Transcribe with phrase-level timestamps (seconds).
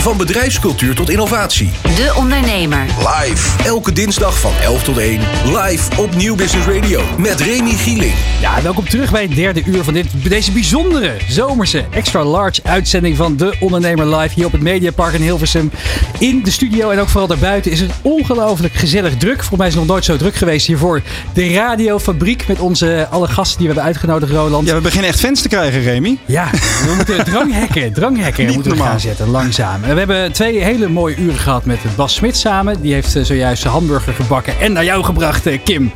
[0.00, 1.70] Van bedrijfscultuur tot innovatie.
[1.82, 2.84] De Ondernemer.
[2.98, 3.64] Live.
[3.64, 5.20] Elke dinsdag van 11 tot 1.
[5.44, 7.02] Live op Nieuw Business Radio.
[7.18, 8.14] Met Remy Gieling.
[8.40, 13.16] Ja, welkom terug bij het derde uur van dit, deze bijzondere zomerse extra large uitzending
[13.16, 15.70] van De Ondernemer Live hier op het Mediapark in Hilversum.
[16.18, 19.36] In de studio en ook vooral daarbuiten is het ongelooflijk gezellig druk.
[19.36, 21.02] Volgens mij is het nog nooit zo druk geweest hiervoor.
[21.32, 24.66] De radiofabriek met onze alle gasten die we hebben uitgenodigd, Roland.
[24.66, 26.18] Ja, we beginnen echt fans te krijgen, Remy.
[26.26, 26.50] Ja,
[26.86, 29.88] we moeten dranghekken, dranghekken Niet moeten we gaan zetten, langzaam.
[29.90, 32.80] En we hebben twee hele mooie uren gehad met Bas Smit samen.
[32.80, 35.92] Die heeft eh, zojuist een hamburger gebakken en naar jou gebracht, eh, Kim.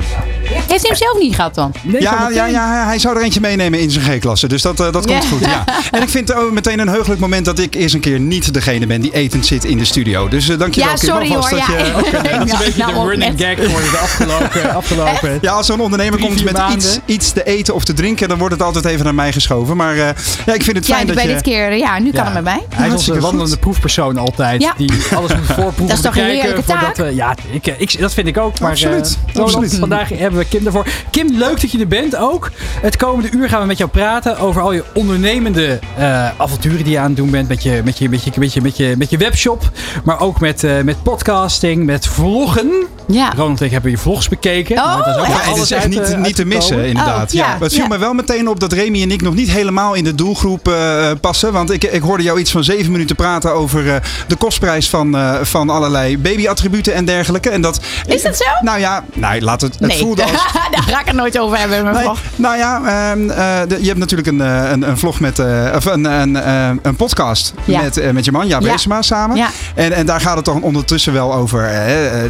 [0.67, 1.71] Heeft hij hem zelf niet gehad dan?
[1.83, 4.47] Nee, Ja, ja, ja, hij zou er eentje meenemen in zijn G-klasse.
[4.47, 5.29] Dus dat, eh, dat komt Ja.
[5.29, 5.39] goed.
[5.45, 5.63] Ja.
[5.91, 8.53] En ik vind het ook meteen een heugelijk moment dat ik eerst een keer niet
[8.53, 10.27] degene ben die etend zit in de studio.
[10.27, 11.49] Dus eh dankjewel Ja, sorry hoor.
[11.49, 11.65] dat Ja.
[11.77, 11.93] je-
[12.37, 13.47] Dat is een beetje Nou, de ook running net.
[13.57, 17.43] gag geworden de afgelopen, afgelopen Ja, als er een ondernemer komt met iets, iets te
[17.43, 19.77] eten of te drinken, dan wordt het altijd even naar mij geschoven.
[19.77, 19.97] Maar eh,
[20.45, 21.33] ja, ik vind het Ja, fijn dat bij je...
[21.33, 22.27] dit keer, ja, nu kan Ja.
[22.27, 22.63] hem erbij.
[22.75, 24.61] Hij is onze wandelende proefpersoon altijd.
[24.61, 24.73] Ja.
[24.77, 25.87] Die alles moet voorproeven.
[25.87, 26.95] Dat is toch een heerlijke taak?
[26.95, 28.59] we- ja, ik, ik, dat vind ik ook.
[28.59, 29.75] Maar, Absoluut, eh, absoluut.
[29.79, 30.83] vandaag hebben we Kim.
[31.11, 32.51] Kim, leuk dat je er bent ook.
[32.81, 36.91] Het komende uur gaan we met jou praten over al je ondernemende eh, avonturen die
[36.91, 37.47] je aan het doen bent.
[37.47, 39.71] Met je, met je, met je, met je, met je, met je webshop.
[40.03, 42.71] Maar ook met, eh, met podcasting, met vloggen.
[43.07, 43.33] Ja.
[43.35, 44.77] Ronald en ik hebben je vlogs bekeken.
[44.77, 45.27] Oh, daar is ook echt?
[45.27, 47.27] nog Ja, het alles is echt uit, niet, eh, niet te missen, inderdaad.
[47.27, 47.45] Oh, ja.
[47.45, 47.87] ja, Maar het viel ja.
[47.87, 51.11] me wel meteen op dat Remy en ik nog niet helemaal in de doelgroep eh,
[51.21, 51.53] passen.
[51.53, 53.95] Want ik, ik hoorde jou iets van zeven minuten praten over eh,
[54.27, 57.49] de kostprijs van, eh, van allerlei babyattributen en dergelijke.
[57.49, 58.45] En dat, Is dat zo?
[58.61, 60.44] Nou ja, nou, laat het, het Nee, voelde als...
[60.71, 61.83] daar ga ik het nooit over hebben.
[61.83, 62.19] Mijn Nee, vlog.
[62.35, 65.65] nou ja, ehm, eh, de- je hebt natuurlijk een, eh, een, een vlog met, eh,
[65.75, 67.81] of een, een, eh, een podcast Ja.
[67.81, 68.59] met, met je man, Ja.
[68.59, 69.47] Reesema, samen.
[69.75, 71.69] En, en daar gaat het toch ondertussen wel over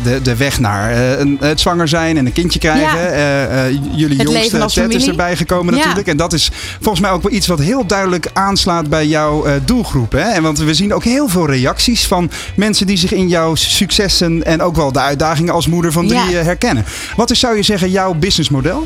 [0.04, 2.94] de, de weg naar een- het zwanger zijn en een kindje krijgen.
[3.92, 6.08] Jullie Het jongste Ted is erbij gekomen natuurlijk.
[6.08, 10.12] En dat is volgens mij ook wel iets wat heel duidelijk aanslaat bij jouw doelgroep.
[10.12, 10.20] Hè?
[10.20, 14.44] En want we zien ook heel veel reacties van mensen die zich in jouw successen
[14.46, 16.86] en ook wel de uitdagingen als moeder van drie herkennen.
[17.16, 18.84] Wat is, zou je zeggen, jouw businessmodel?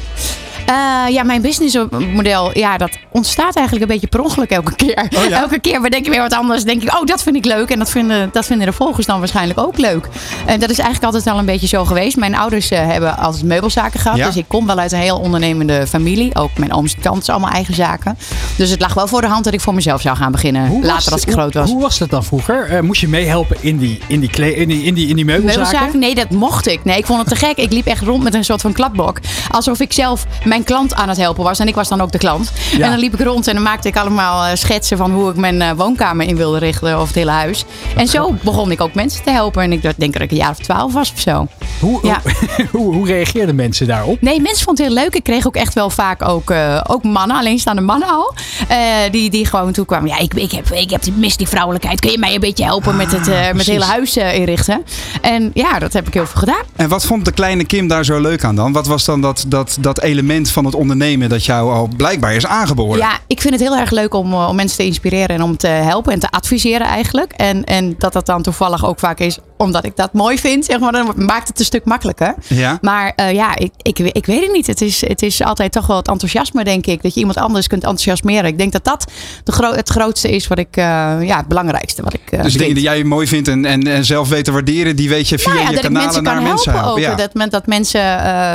[0.70, 5.08] Eh, ja, mijn businessmodel, ja, dat ontstaat eigenlijk een beetje per ongeluk elke keer.
[5.18, 5.42] Oh ja?
[5.42, 6.64] Elke keer bedenk ik weer wat anders.
[6.64, 7.70] denk ik, oh, dat vind ik leuk.
[7.70, 10.08] En dat vinden, dat vinden de volgers dan waarschijnlijk ook leuk.
[10.46, 12.18] En dat is eigenlijk altijd wel een beetje zo geweest.
[12.18, 14.18] Mijn ouders eh, hebben altijd meubelzaken gehad.
[14.18, 14.26] Ja.
[14.26, 16.36] Dus ik kom wel uit een heel ondernemende familie.
[16.36, 18.18] Ook mijn ooms kant is allemaal eigen zaken.
[18.56, 20.68] Dus het lag wel voor de hand dat ik voor mezelf zou gaan beginnen.
[20.68, 21.64] Hoe later als ik groot was.
[21.66, 22.70] Hoe, hoe was dat dan vroeger?
[22.70, 25.26] Eh, moest je meehelpen in die, in die, kle- in die, in die, in die
[25.26, 25.62] meubelzaken?
[25.64, 26.00] Meubelzaken?
[26.00, 26.80] Nee, dat mocht ik.
[26.84, 27.58] Nee, ik vond het te gek.
[27.58, 29.20] Ik liep echt rond met een soort van klapblok.
[29.52, 31.60] Alsof ik zelf mijn klant aan het helpen was.
[31.60, 32.52] En ik was dan ook de klant.
[32.78, 32.84] Ja.
[32.86, 35.36] En dan liep ik rond en dan maakte ik allemaal eh, schetsen van hoe ik
[35.36, 37.00] mijn eh, woonkamer in wilde richten.
[37.00, 37.66] Of het hele huis.
[37.96, 39.64] En zo begon ik ook mensen te helpen.
[39.64, 41.48] En ik dacht- denk dat ik een jaar of twaalf was of zo.
[41.80, 42.22] Hoe, Ja.
[42.72, 44.22] hoe, hoe reageerden mensen daarop?
[44.22, 45.16] Nee, mensen vonden het heel leuk.
[45.16, 48.34] Ik kreeg ook echt wel vaak ook, eh, ook mannen, alleenstaande mannen al.
[48.68, 48.78] eh,
[49.12, 50.10] die, die gewoon toe kwamen.
[50.10, 52.00] Ja, ik, ik, heb, ik heb die, mis die vrouwelijkheid.
[52.00, 54.84] Kun je mij een beetje helpen met het, eh, met het hele huis inrichten?
[55.22, 56.64] En ja, dat heb ik heel veel gedaan.
[56.76, 58.72] En wat vond de kleine Kim daar zo leuk aan dan?
[58.72, 62.46] Wat was dan dat, dat, dat element van het ondernemen dat jou al blijkbaar is
[62.46, 62.98] aangeboren?
[62.98, 65.58] Ja, ik vind het heel erg leuk om, eh, om mensen te inspireren en om
[65.58, 67.32] te helpen en te adviseren eigenlijk.
[67.32, 70.80] En, en dat dat dan toevallig ook vaak is omdat ik dat mooi vind, zeg
[70.80, 70.92] maar.
[70.92, 72.36] Dan maakt het een stuk makkelijker.
[72.48, 72.78] Ja?
[72.82, 74.68] Maar eh, ja, ik, ik, ik weet het niet.
[74.68, 77.02] Het is, het is altijd toch wel het enthousiasme, denk ik.
[77.02, 78.46] Dat je iemand anders kunt enthousiasmeren.
[78.46, 79.12] Ik denk dat dat
[79.44, 80.84] de gro het grootste is wat ik, eh,
[81.22, 84.06] ja, het belangrijkste wat ik eh, Dus dingen die jij mooi vindt en, en, en
[84.06, 86.36] zelf weet te waarderen, die weet je via Nou ja, je dat kanalen mensen naar
[86.36, 86.98] kan mensen helpen ook.
[87.00, 87.16] Ja.
[87.16, 88.02] Dat, men, dat mensen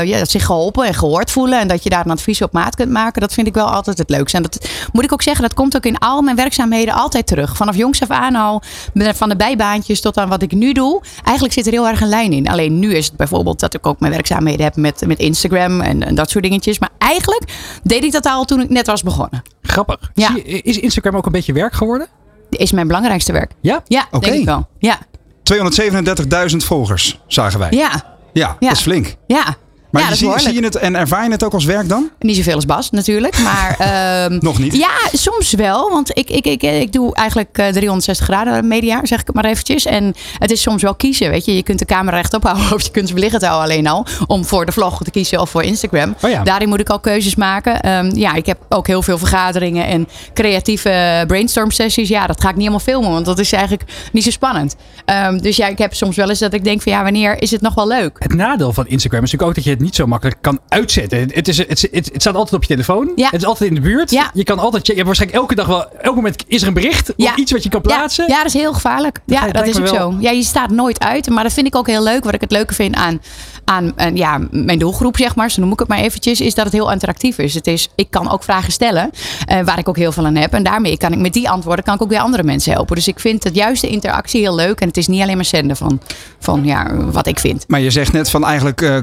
[0.06, 1.60] ja, zich geholpen en gehoord voelen.
[1.60, 3.20] En dat je daar een advies op maat kunt maken.
[3.20, 4.36] Dat vind ik wel altijd het leukste.
[4.36, 7.56] En dat moet ik ook zeggen, dat komt ook in al mijn werkzaamheden altijd terug.
[7.56, 8.62] Vanaf jongs af aan al,
[8.94, 10.93] van de bijbaantjes tot aan wat ik nu doe.
[11.24, 12.48] Eigenlijk zit er heel erg een lijn in.
[12.48, 16.02] Alleen nu is het bijvoorbeeld dat ik ook mijn werkzaamheden heb met, met Instagram en,
[16.02, 16.78] en dat soort dingetjes.
[16.78, 17.42] Maar eigenlijk
[17.82, 19.42] deed ik dat al toen ik net was begonnen.
[19.62, 20.10] Grappig.
[20.14, 20.30] Ja.
[20.34, 22.06] Je- is Instagram ook een beetje werk geworden?
[22.50, 23.52] Is mijn belangrijkste werk.
[23.60, 23.82] Ja?
[23.84, 24.26] Ja, Oké.
[24.26, 24.68] denk ik wel.
[24.78, 24.98] Ja,
[25.42, 27.68] 237.000 volgers, zagen wij.
[27.70, 27.90] ja,
[28.32, 28.68] Ja, Ja.
[28.68, 29.14] dat is flink.
[29.26, 29.56] ja.
[29.94, 32.10] Maar ja, zie, zie je het en ervaar je het ook als werk dan?
[32.18, 33.76] Niet zoveel als Bas natuurlijk, maar...
[33.78, 34.76] ehm, Nog niet?
[34.76, 35.90] Ja, soms wel.
[35.90, 39.44] Want ik, ik, ik, ik doe eigenlijk eh, 360 graden media, zeg ik het maar
[39.44, 39.86] eventjes.
[39.86, 41.56] En het is soms wel kiezen, weet je.
[41.56, 44.06] Je kunt de camera rechtop houden of je kunt ze beliggend houden alleen al.
[44.26, 46.14] Om voor de vlog te kiezen of voor Instagram.
[46.22, 46.42] Oh ja.
[46.42, 47.80] Daarin moet ik al keuzes maken.
[47.80, 52.08] Ehm, ja, ik heb ook heel veel vergaderingen en creatieve brainstorm sessies.
[52.08, 54.76] Ja, dat ga ik niet helemaal filmen, want dat is eigenlijk niet zo spannend.
[55.04, 57.50] Ehm, dus ja, ik heb soms wel eens dat ik denk van ja, wanneer is
[57.50, 58.16] het nog wel leuk?
[58.18, 61.18] Het nadeel van Instagram is natuurlijk ook dat je het niet zo makkelijk kan uitzetten.
[61.32, 63.12] Het, is, het, het, het staat altijd op je telefoon.
[63.16, 63.24] Ja.
[63.30, 64.10] Het is altijd in de buurt.
[64.10, 64.30] Ja.
[64.34, 67.12] Je kan altijd, je hebt waarschijnlijk elke dag wel, elk moment is er een bericht
[67.16, 67.30] Ja.
[67.30, 68.24] of iets wat je kan plaatsen.
[68.28, 69.18] Ja, ja, dat is heel gevaarlijk.
[69.26, 69.94] Dat Ja, dat is ook wel.
[70.12, 70.16] zo.
[70.20, 71.28] Ja, je staat nooit uit.
[71.28, 72.24] Maar dat vind ik ook heel leuk.
[72.24, 73.20] Wat ik het leuke vind aan,
[73.64, 75.50] aan eh, ja, mijn doelgroep, zeg maar.
[75.50, 76.40] Zo noem ik het maar eventjes.
[76.40, 77.54] Is dat het heel interactief is.
[77.54, 79.10] Het is ik kan ook vragen stellen.
[79.46, 80.52] eh, waar ik ook heel veel aan heb.
[80.52, 82.94] En daarmee kan ik met die antwoorden kan ik ook weer andere mensen helpen.
[82.96, 84.80] Dus ik vind het juist de interactie heel leuk.
[84.80, 86.00] En het is niet alleen maar zenden van,
[86.38, 87.64] van ja, wat ik vind.
[87.68, 88.96] Maar je zegt net van eigenlijk eh,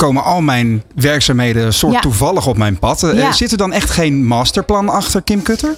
[0.00, 2.00] komen al mijn werkzaamheden soort Ja.
[2.00, 3.02] toevallig op mijn pad.
[3.02, 3.32] Eh, Ja.
[3.32, 5.74] Zit er dan echt geen masterplan achter Kim Kutter?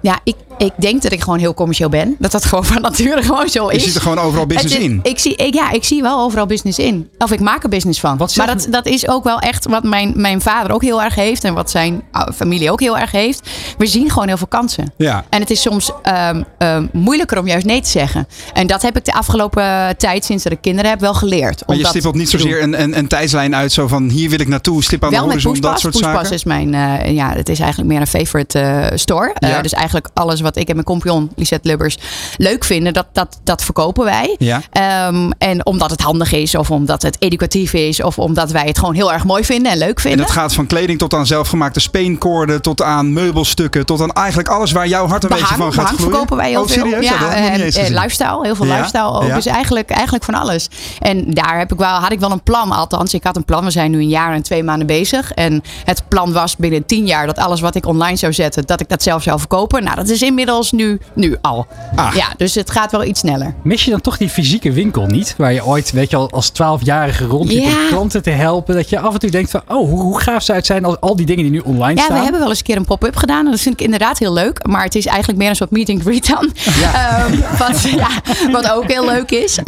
[0.00, 2.16] Ja, ik, ik denk dat ik gewoon heel commercieel ben.
[2.18, 3.84] Dat dat gewoon van nature gewoon zo Je is.
[3.84, 5.00] ziet er gewoon overal business is- in.
[5.02, 7.08] Ik zie, ik, ja, ik zie wel overal business in.
[7.18, 8.16] Of ik maak er business van.
[8.16, 11.14] Wat maar dat, dat is ook wel echt wat mijn, mijn vader ook heel erg
[11.14, 11.44] heeft.
[11.44, 13.48] En wat zijn uh, familie ook heel erg heeft.
[13.78, 14.92] We zien gewoon heel veel kansen.
[14.96, 15.24] Ja.
[15.30, 18.26] En het is soms ehm, ehm, moeilijker om juist nee te zeggen.
[18.52, 21.62] En dat heb ik de afgelopen tijd, sinds dat ik kinderen heb, wel geleerd.
[21.66, 24.48] Maar je stippelt niet zozeer een, een, een tijdslijn uit zo van hier wil ik
[24.48, 25.80] naartoe, stip aan Wel de horizon, dat Poespas.
[25.80, 26.32] soort Poespas zaken.
[26.36, 29.32] is mijn, eh, ja, het is eigenlijk meer een favorite eh, store.
[29.34, 29.62] Eh, Ja.
[29.62, 31.98] dus eigenlijk alles wat ik en mijn compagnon Lisette Lubbers
[32.36, 34.34] leuk vinden, dat, dat, dat verkopen wij.
[34.38, 34.62] Ja.
[34.70, 38.78] Ehm, en omdat het handig is, of omdat het educatief is, of omdat wij het
[38.78, 40.26] gewoon heel erg mooi vinden en leuk En vinden.
[40.26, 44.72] dat gaat van kleding tot aan zelfgemaakte speenkoorden, tot aan meubelstukken, tot aan eigenlijk alles
[44.72, 46.10] waar jouw hart een beetje van gaat behang gloeien.
[46.10, 46.84] verkopen wij heel oh, veel.
[46.84, 47.08] serieus?
[47.08, 47.98] Ja, en, eens eh, gezien.
[47.98, 49.26] lifestyle, heel veel Ja, lifestyle ook.
[49.26, 49.34] ja.
[49.34, 50.68] Dus eigenlijk, eigenlijk van alles.
[50.98, 53.14] En daar heb ik wel, had ik wel een plan, althans.
[53.14, 53.64] Ik had een plan.
[53.64, 55.32] We zijn nu een jaar en twee maanden bezig.
[55.32, 58.80] En het plan was binnen tien jaar dat alles wat ik online zou zetten, dat
[58.80, 59.84] ik dat zelf zou verkopen.
[59.84, 61.66] Nou, dat is inmiddels nu, nu al.
[61.94, 62.14] Ah.
[62.14, 63.54] Ja, dus het gaat wel iets sneller.
[63.62, 65.34] Mis je dan toch die fysieke winkel niet?
[65.38, 67.88] Waar je ooit, weet je al, als twaalfjarige rondliep om Ja.
[67.88, 68.74] klanten te helpen.
[68.74, 71.00] Dat je af en toe denkt van, oh, hoe, hoe gaaf zou het zijn als
[71.00, 72.16] al die dingen die nu online Ja, staan.
[72.16, 73.44] we hebben wel eens een keer een pop-up gedaan.
[73.44, 74.66] En dat vind ik inderdaad heel leuk.
[74.66, 76.52] Maar het is eigenlijk meer een soort meeting greet dan.
[76.94, 78.08] Ehm, wat, ja,
[78.52, 79.58] wat ook heel leuk is.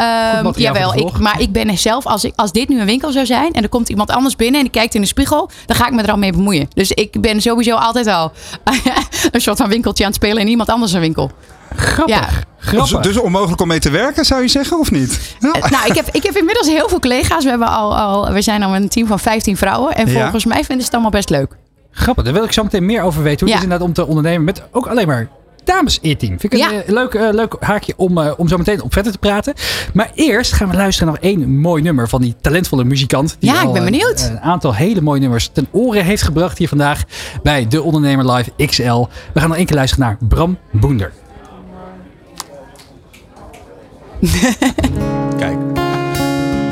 [0.42, 3.26] Voor jawel, ik, maar ik ben zelf, als, ik, als dit nu een winkel zou
[3.26, 5.86] zijn en er komt iemand anders binnen en die kijkt in de spiegel, dan ga
[5.86, 6.68] ik me er al mee bemoeien.
[6.74, 8.32] Dus ik ben sowieso altijd al
[9.32, 11.30] een soort van winkeltje aan het spelen in iemand anders een winkel.
[11.76, 12.14] Grappig.
[12.16, 12.28] Ja.
[12.60, 13.00] Dus, Grappig.
[13.00, 15.36] dus onmogelijk om mee te werken, zou je zeggen, of niet?
[15.38, 15.52] Ja.
[15.52, 17.44] Eh, nou, ik heb, ik heb inmiddels heel veel collega's.
[17.44, 19.94] We, hebben al, al, we zijn al een team van 15 vrouwen.
[19.94, 20.20] En Ja.
[20.20, 21.56] volgens mij vinden ze het allemaal best leuk.
[21.90, 23.38] Grappig, daar wil ik zo meteen meer over weten.
[23.46, 25.28] Hoe het is inderdaad om te ondernemen met ook alleen maar
[25.68, 25.98] dames.
[26.02, 29.12] Vind ik een eh, leuk, eh, leuk haakje om, eh, om zo meteen op verder
[29.12, 29.54] te praten.
[29.92, 33.36] Maar eerst gaan we luisteren naar één mooi nummer van die talentvolle muzikant.
[33.38, 34.28] Die Ja, ik ben benieuwd.
[34.30, 37.02] Een aantal hele mooie nummers ten oren heeft gebracht hier vandaag
[37.42, 39.06] bij De Ondernemer Live XL.
[39.32, 41.12] We gaan nog één keer luisteren naar Bram Boender.
[45.38, 45.56] Kijk.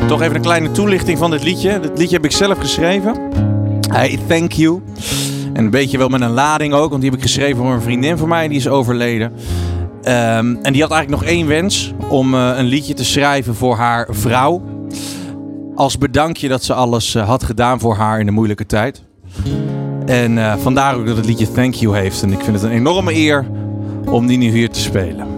[0.06, 1.80] Toch even een kleine toelichting van dit liedje.
[1.80, 3.30] Dit liedje heb ik zelf geschreven.
[3.90, 4.82] Hey, thank you.
[5.56, 7.82] En een beetje wel met een lading ook, want die heb ik geschreven voor een
[7.82, 9.32] vriendin van mij, die is overleden.
[10.02, 13.76] Ehm, en die had eigenlijk nog één wens om eh, een liedje te schrijven voor
[13.76, 14.62] haar vrouw.
[15.74, 19.02] Als bedankje dat ze alles eh, had gedaan voor haar in de moeilijke tijd.
[20.06, 22.22] En eh, vandaar ook dat het liedje Thank You heeft.
[22.22, 23.46] En ik vind het een enorme eer
[24.10, 25.35] om die nu hier te spelen.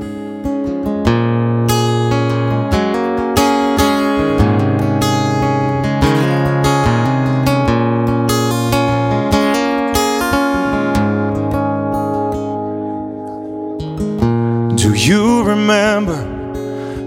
[14.88, 16.16] Do you remember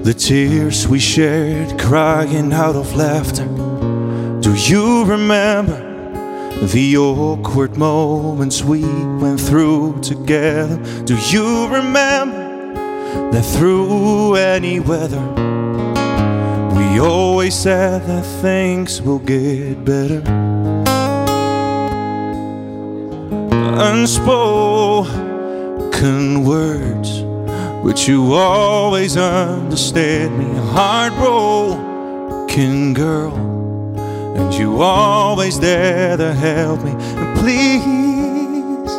[0.03, 3.47] the tears we shared crying out of laughter?
[4.39, 5.79] Do you remember
[6.67, 10.77] the awkward moments we went through together?
[11.05, 12.75] Do you remember
[13.31, 15.25] that through any weather
[16.77, 20.21] we always said that things will get better?
[23.81, 25.15] Unspoken
[26.45, 27.30] words
[27.83, 33.33] but you always understand me, heartbroken girl.
[34.37, 36.91] And you always there to help me.
[36.91, 38.91] And please,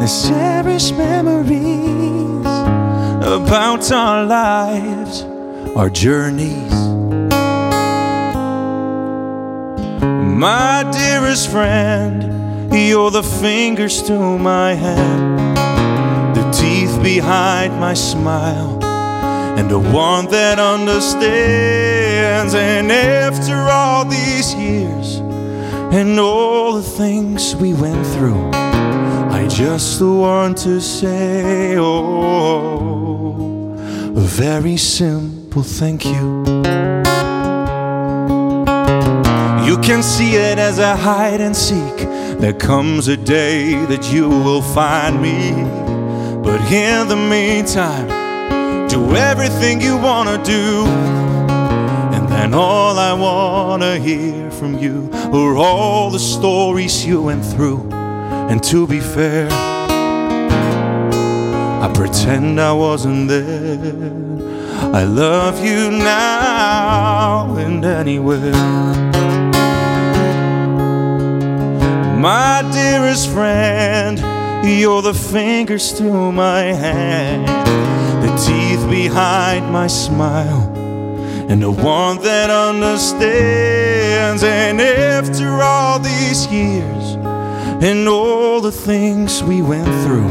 [0.00, 2.46] let's cherish memories
[3.26, 5.24] about our lives,
[5.74, 6.74] our journeys.
[10.02, 15.29] My dearest friend, you're the fingers to my hand
[16.60, 18.78] teeth behind my smile,
[19.58, 22.54] and the one that understands.
[22.54, 25.20] And after all these years,
[25.92, 33.74] and all the things we went through, I just want to say, oh,
[34.16, 36.44] a very simple thank you.
[39.66, 42.08] You can see it as a hide and seek.
[42.40, 45.89] There comes a day that you will find me.
[46.50, 48.08] But in the meantime,
[48.88, 50.84] do everything you wanna do.
[52.14, 57.88] And then all I wanna hear from you are all the stories you went through.
[58.50, 59.46] And to be fair,
[61.84, 64.10] I pretend I wasn't there.
[64.92, 68.50] I love you now and anywhere.
[72.18, 74.18] My dearest friend,
[74.64, 77.48] you're the fingers to my hand,
[78.22, 80.70] the teeth behind my smile,
[81.48, 84.42] and the one that understands.
[84.42, 87.16] And after all these years
[87.82, 90.28] and all the things we went through,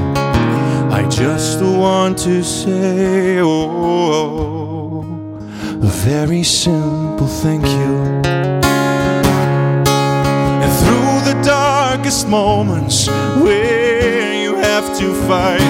[0.92, 5.04] I just want to say, oh,
[5.82, 8.69] a very simple thank you.
[12.10, 13.08] Darkest moments
[13.44, 15.62] where you have to fight,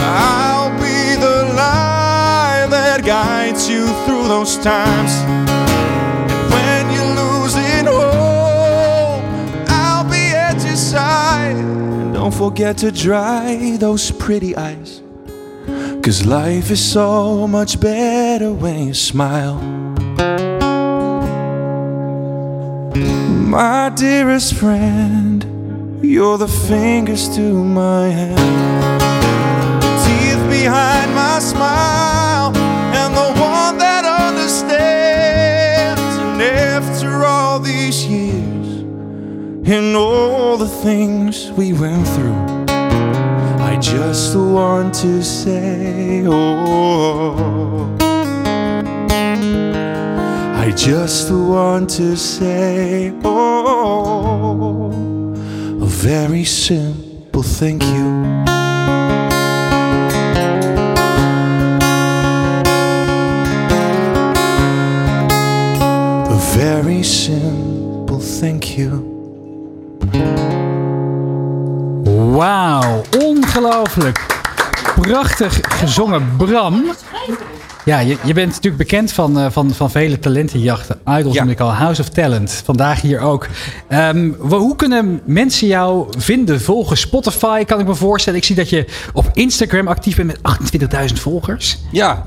[0.00, 5.12] I'll be the light that guides you through those times.
[6.32, 9.24] And when you're losing hope,
[9.68, 11.56] I'll be at your side.
[11.56, 15.02] And don't forget to dry those pretty eyes.
[16.02, 19.93] Cause life is so much better when you smile.
[23.54, 29.00] My dearest friend, you're the fingers to my hand,
[30.04, 36.02] teeth behind my smile, and the one that understands.
[36.18, 38.82] And after all these years,
[39.68, 42.34] and all the things we went through,
[43.62, 48.03] I just want to say, oh.
[50.74, 54.90] I just want to say, oh,
[55.80, 58.24] a very simple thank you.
[66.28, 69.12] A very simple thank you.
[72.34, 74.26] Wauw, ongelooflijk.
[75.00, 76.84] Prachtig gezongen, Bram.
[77.84, 80.98] Ja, je, je bent natuurlijk bekend van, eh, van, van vele talentenjachten.
[81.18, 81.42] Idols Ja.
[81.42, 82.62] noem ik al, House of Talent.
[82.64, 83.46] Vandaag hier ook.
[83.88, 86.60] Ehm, hoe kunnen mensen jou vinden?
[86.60, 88.38] Volgen Spotify, kan ik me voorstellen.
[88.38, 91.78] Ik zie dat je op Instagram actief bent met 28.000 volgers.
[91.92, 92.26] Ja.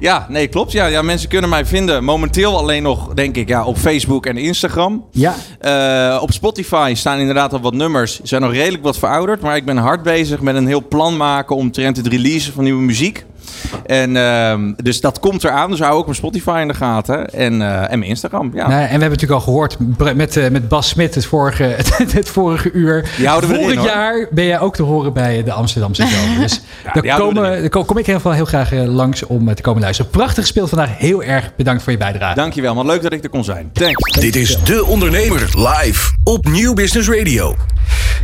[0.00, 0.72] Ja, nee, klopt.
[0.72, 4.36] Ja, ja, mensen kunnen mij vinden momenteel alleen nog, denk ik, ja, op Facebook en
[4.36, 5.04] Instagram.
[5.10, 8.20] Ja, Eh, op Spotify staan inderdaad al wat nummers.
[8.22, 9.40] Zijn nog redelijk wat verouderd.
[9.40, 12.64] Maar ik ben hard bezig met een heel plan maken om trend het releasen van
[12.64, 13.24] nieuwe muziek.
[13.86, 15.70] En ehm, dus dat komt eraan.
[15.70, 17.30] Dus hou ook mijn Spotify in de gaten.
[17.30, 18.50] En, eh, en mijn Instagram.
[18.54, 18.68] Ja.
[18.68, 19.76] Nou, en we hebben natuurlijk al gehoord
[20.16, 21.62] met, eh, met Bas Smit het vorige,
[21.98, 23.10] het, het vorige uur.
[23.16, 23.88] Die houden we Vorig erin, hoor.
[23.96, 26.38] jaar ben jij ook te horen bij de Amsterdamse Zomer.
[26.40, 26.60] Dus
[27.02, 29.54] daar, komen, daar kom- kom ik in ieder geval heel graag eh, langs om eh,
[29.54, 30.10] te komen luisteren.
[30.10, 30.98] Prachtig gespeeld vandaag.
[30.98, 32.34] Heel erg bedankt voor je bijdrage.
[32.34, 32.86] Dankjewel, man.
[32.86, 33.70] Leuk dat ik er kon zijn.
[33.72, 34.20] Thanks.
[34.20, 37.56] Dit is De Ondernemer live op Nieuw Business Radio.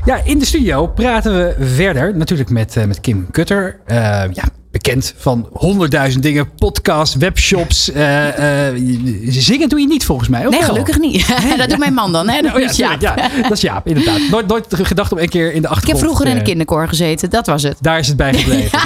[0.04, 3.80] Ja, in de studio praten we verder natuurlijk met, eh, met Kim Kutter.
[3.86, 3.96] Eh,
[4.32, 6.54] ja, bekend van honderdduizend dingen.
[6.54, 7.92] Podcast, webshops.
[7.92, 8.82] eh, eh,
[9.28, 10.44] zingen doe je niet volgens mij.
[10.46, 10.68] of Nee, wel?
[10.68, 11.26] gelukkig niet.
[11.58, 12.28] dat doet mijn man dan.
[12.28, 12.40] Hè?
[12.42, 12.98] Dat Oh ja, is Jaap.
[13.00, 14.18] tuurlijk, ja, dat is Jaap, inderdaad.
[14.30, 16.00] Nooit, nooit gedacht om een keer in de Ik heb achtergrond...
[16.04, 17.30] vroeger in de eh, kinderkoor gezeten.
[17.30, 17.76] Dat was het.
[17.80, 18.78] Daar is het bij gebleven.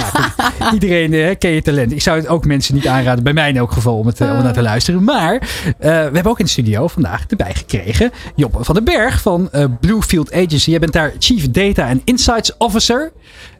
[0.59, 0.73] Nou.
[0.73, 1.91] Iedereen eh, ken je talent.
[1.91, 4.27] Ik zou het ook mensen niet aanraden, bij mij in elk geval, om, het, om
[4.27, 5.03] naar te luisteren.
[5.03, 5.39] Maar
[5.79, 10.33] we hebben ook in de studio vandaag erbij gekregen Job van den Berg van Bluefield
[10.33, 10.69] Agency.
[10.69, 13.11] Jij bent daar Chief Data and Insights Officer.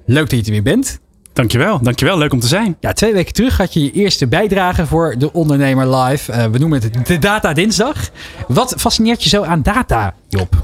[0.06, 1.00] Leuk dat je er weer bent.
[1.38, 2.18] Dankjewel, dankjewel.
[2.18, 2.78] Leuk om te zijn.
[2.80, 6.32] Ja, twee weken terug had je je eerste bijdrage voor de Ondernemer Live.
[6.32, 8.10] Eh, we noemen het de Data Dinsdag.
[8.48, 10.56] Wat fascineert je zo aan data, Job?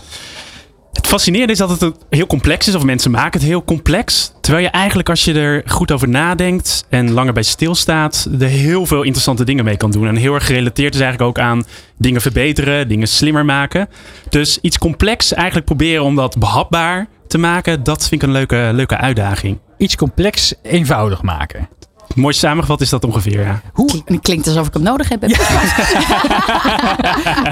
[0.93, 4.33] Het fascinerende is dat het heel complex is, of mensen maken het heel complex.
[4.41, 8.85] Terwijl je eigenlijk, als je er goed over nadenkt en langer bij stilstaat, er heel
[8.85, 10.07] veel interessante dingen mee kan doen.
[10.07, 11.63] En heel erg gerelateerd is eigenlijk ook aan
[11.97, 13.89] dingen verbeteren, dingen slimmer maken.
[14.29, 18.69] Dus iets complex eigenlijk proberen om dat behapbaar te maken, dat vind ik een leuke,
[18.73, 19.57] leuke uitdaging.
[19.83, 21.69] Iets complex eenvoudig maken.
[22.15, 23.61] Mooi samengevat is dat ongeveer, ja.
[23.73, 25.21] Hoe, Het klinkt alsof ik hem nodig heb.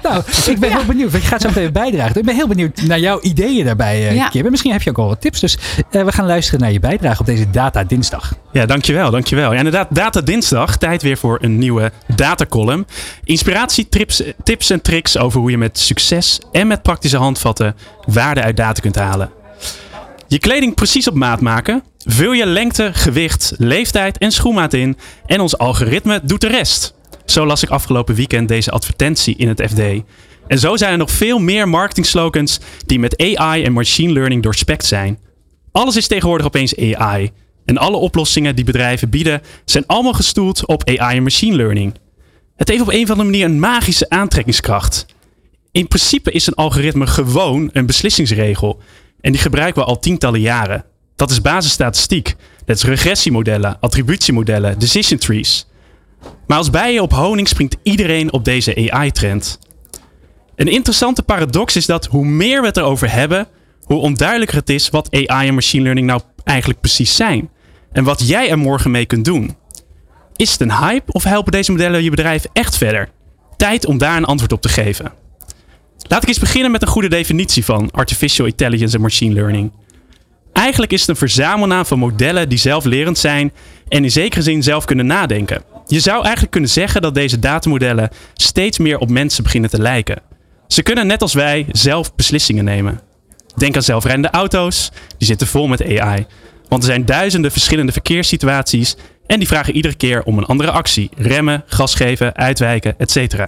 [0.03, 1.11] Nou, ik ben heel benieuwd.
[1.11, 2.15] Want je gaat zo meteen bijdragen.
[2.19, 4.27] Ik ben heel benieuwd naar jouw ideeën daarbij, eh, Ja.
[4.27, 4.45] Kim.
[4.45, 5.39] En misschien heb je ook al wat tips.
[5.39, 5.57] Dus
[5.91, 8.33] eh, we gaan luisteren naar je bijdrage op deze Data Dinsdag.
[8.51, 9.51] Ja, dankjewel, dankjewel.
[9.51, 10.77] Ja, inderdaad, Data Dinsdag.
[10.77, 12.87] Tijd weer voor een nieuwe datacolumn.
[13.23, 18.41] Inspiratie, tips, tips en tricks over hoe je met succes en met praktische handvatten waarde
[18.41, 19.31] uit data kunt halen.
[20.27, 21.83] Je kleding precies op maat maken.
[22.05, 24.97] Vul je lengte, gewicht, leeftijd en schoenmaat in.
[25.25, 26.93] En ons algoritme doet de rest.
[27.25, 29.79] Zo las ik afgelopen weekend deze advertentie in het FD.
[30.47, 34.85] En zo zijn er nog veel meer marketingslogans die met AI en machine learning doorspekt
[34.85, 35.19] zijn.
[35.71, 37.31] Alles is tegenwoordig opeens AI.
[37.65, 41.93] En alle oplossingen die bedrijven bieden zijn allemaal gestoeld op AI en machine learning.
[42.55, 45.05] Het heeft op een of andere manier een magische aantrekkingskracht.
[45.71, 48.81] In principe is een algoritme gewoon een beslissingsregel.
[49.21, 50.85] En die gebruiken we al tientallen jaren.
[51.15, 52.35] Dat is basisstatistiek.
[52.65, 55.67] Dat is regressiemodellen, attributiemodellen, decision trees.
[56.47, 59.59] Maar als bijen op honing springt iedereen op deze AI-trend.
[60.55, 63.47] Een interessante paradox is dat hoe meer we het erover hebben,
[63.83, 67.49] hoe onduidelijker het is wat AI en machine learning nou eigenlijk precies zijn.
[67.91, 69.55] En wat jij er morgen mee kunt doen.
[70.35, 73.09] Is het een hype of helpen deze modellen je bedrijf echt verder?
[73.57, 75.11] Tijd om daar een antwoord op te geven.
[76.07, 79.71] Laat ik eens beginnen met een goede definitie van artificial intelligence en machine learning.
[80.53, 83.51] Eigenlijk is het een verzamelnaam van modellen die zelflerend zijn
[83.87, 85.63] en in zekere zin zelf kunnen nadenken.
[85.87, 90.21] Je zou eigenlijk kunnen zeggen dat deze datamodellen steeds meer op mensen beginnen te lijken.
[90.67, 93.01] Ze kunnen net als wij zelf beslissingen nemen.
[93.55, 96.25] Denk aan zelfrijdende auto's, die zitten vol met AI.
[96.67, 98.95] Want er zijn duizenden verschillende verkeerssituaties
[99.27, 101.09] en die vragen iedere keer om een andere actie.
[101.17, 103.45] Remmen, gas geven, uitwijken, etc.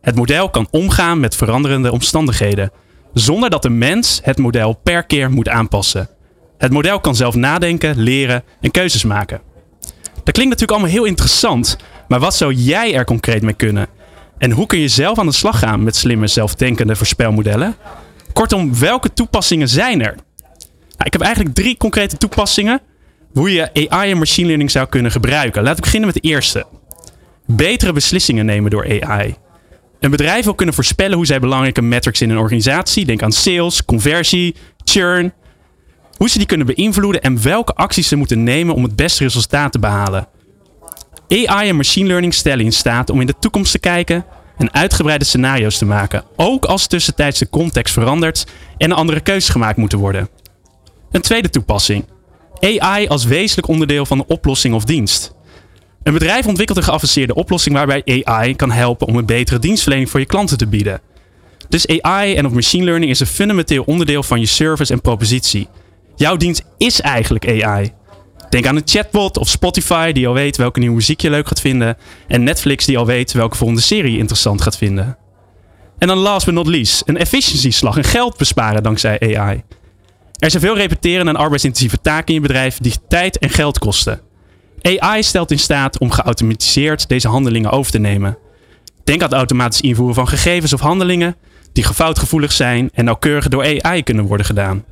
[0.00, 2.70] Het model kan omgaan met veranderende omstandigheden,
[3.14, 6.08] zonder dat de mens het model per keer moet aanpassen.
[6.64, 9.40] Het model kan zelf nadenken, leren en keuzes maken.
[10.24, 11.76] Dat klinkt natuurlijk allemaal heel interessant,
[12.08, 13.86] maar wat zou jij er concreet mee kunnen?
[14.38, 17.76] En hoe kun je zelf aan de slag gaan met slimme, zelfdenkende voorspelmodellen?
[18.32, 20.14] Kortom, welke toepassingen zijn er?
[20.96, 22.80] Nou, ik heb eigenlijk drie concrete toepassingen
[23.32, 25.62] hoe je AI en machine learning zou kunnen gebruiken.
[25.62, 26.66] Laten we beginnen met de eerste.
[27.46, 29.34] Betere beslissingen nemen door AI.
[30.00, 33.84] Een bedrijf wil kunnen voorspellen hoe zij belangrijke metrics in een organisatie, denk aan sales,
[33.84, 34.54] conversie,
[34.84, 35.32] churn,
[36.16, 39.72] hoe ze die kunnen beïnvloeden en welke acties ze moeten nemen om het beste resultaat
[39.72, 40.28] te behalen.
[41.28, 44.24] AI en machine learning stellen in staat om in de toekomst te kijken
[44.56, 49.76] en uitgebreide scenario's te maken, ook als tussentijds de context verandert en andere keuzes gemaakt
[49.76, 50.28] moeten worden.
[51.10, 52.04] Een tweede toepassing.
[52.60, 55.34] AI als wezenlijk onderdeel van een oplossing of dienst.
[56.02, 60.20] Een bedrijf ontwikkelt een geavanceerde oplossing waarbij AI kan helpen om een betere dienstverlening voor
[60.20, 61.00] je klanten te bieden.
[61.68, 65.68] Dus AI en of machine learning is een fundamenteel onderdeel van je service en propositie.
[66.16, 67.92] Jouw dienst is eigenlijk AI.
[68.50, 71.60] Denk aan een chatbot of Spotify die al weet welke nieuwe muziek je leuk gaat
[71.60, 71.96] vinden.
[72.28, 75.18] En Netflix die al weet welke volgende serie je interessant gaat vinden.
[75.98, 79.62] En dan last but not least, een efficiëntieslag, een geld besparen dankzij AI.
[80.38, 84.20] Er zijn veel repeteren en arbeidsintensieve taken in je bedrijf die tijd en geld kosten.
[84.82, 88.38] AI stelt in staat om geautomatiseerd deze handelingen over te nemen.
[89.04, 91.36] Denk aan het automatisch invoeren van gegevens of handelingen
[91.72, 94.84] die foutgevoelig zijn en nauwkeurig door AI kunnen worden gedaan.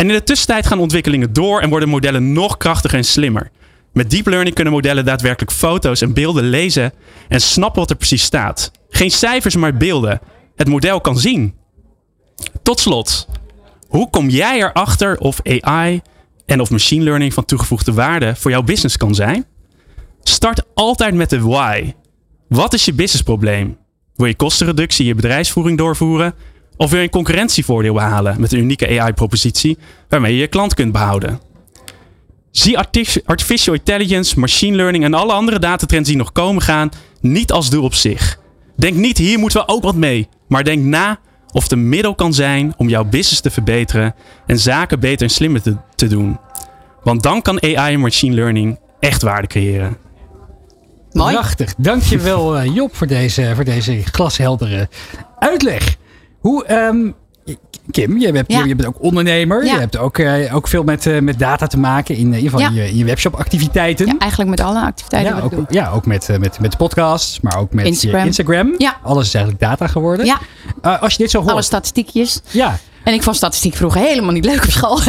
[0.00, 3.50] En in de tussentijd gaan ontwikkelingen door en worden modellen nog krachtiger en slimmer.
[3.92, 6.92] Met deep learning kunnen modellen daadwerkelijk foto's en beelden lezen
[7.28, 8.70] en snappen wat er precies staat.
[8.88, 10.20] Geen cijfers, maar beelden.
[10.56, 11.54] Het model kan zien.
[12.62, 13.28] Tot slot,
[13.88, 16.00] hoe kom jij erachter of AI
[16.46, 19.46] en of machine learning van toegevoegde waarde voor jouw business kan zijn?
[20.22, 21.92] Start altijd met de why.
[22.48, 23.78] Wat is je businessprobleem?
[24.14, 26.34] Wil je kostenreductie in je bedrijfsvoering doorvoeren?
[26.80, 30.92] Of wil je een concurrentievoordeel behalen met een unieke AI-propositie waarmee je je klant kunt
[30.92, 31.40] behouden?
[32.50, 32.78] Zie
[33.24, 36.90] artificial intelligence, machine learning en alle andere datatrends die nog komen gaan
[37.20, 38.38] niet als doel op zich.
[38.76, 41.18] Denk niet hier moeten we ook wat mee, maar denk na
[41.52, 44.14] of het een middel kan zijn om jouw business te verbeteren
[44.46, 46.38] en zaken beter en slimmer te, te doen.
[47.02, 49.96] Want dan kan AI en machine learning echt waarde creëren.
[51.12, 51.34] Mooi.
[51.34, 51.74] Prachtig.
[51.76, 54.88] Dankjewel uh, Job voor deze, voor deze glasheldere
[55.38, 55.98] uitleg.
[56.40, 57.10] Hoe, ehm,
[57.90, 58.64] Kim, je bent, Ja.
[58.64, 59.64] je bent ook ondernemer.
[59.64, 59.72] Ja.
[59.74, 62.50] Je hebt ook, eh, ook veel met, eh, met data te maken in, in ieder
[62.60, 62.82] geval Ja.
[62.82, 64.06] je, je webshop-activiteiten.
[64.06, 65.64] Ja, eigenlijk met alle activiteiten Ja, ook, doe.
[65.68, 68.20] ja, ook met, eh, met, met podcasts, maar ook met Instagram.
[68.20, 68.74] je Instagram.
[68.78, 68.96] Ja.
[69.02, 70.26] Alles is eigenlijk data geworden.
[70.26, 70.38] Ja,
[70.82, 71.50] Eh, als je dit zo hoort.
[71.52, 72.40] alle statistiekjes.
[72.50, 72.78] ja.
[73.04, 75.00] En ik vond statistiek vroeger helemaal niet leuk op school.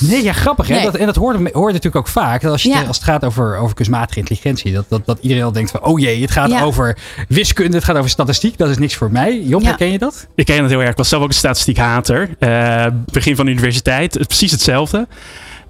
[0.00, 0.68] Nee, ja, grappig.
[0.68, 0.74] Hè?
[0.74, 0.84] Nee.
[0.84, 2.40] Dat, en dat hoort, hoort natuurlijk ook vaak.
[2.40, 2.82] Dat als, je, Ja.
[2.82, 4.72] als het gaat over, over kunstmatige intelligentie.
[4.72, 6.62] Dat, dat, dat iedereen al denkt van, oh jee, het gaat Ja.
[6.62, 7.76] over wiskunde.
[7.76, 8.58] Het gaat over statistiek.
[8.58, 9.40] Dat is niks voor mij.
[9.42, 9.68] Job, Ja.
[9.68, 10.26] herken je dat?
[10.34, 10.90] Ik ken het heel erg.
[10.90, 12.28] Ik was zelf ook een statistiek hater.
[12.38, 14.26] Eh, begin van de universiteit.
[14.26, 15.06] Precies hetzelfde.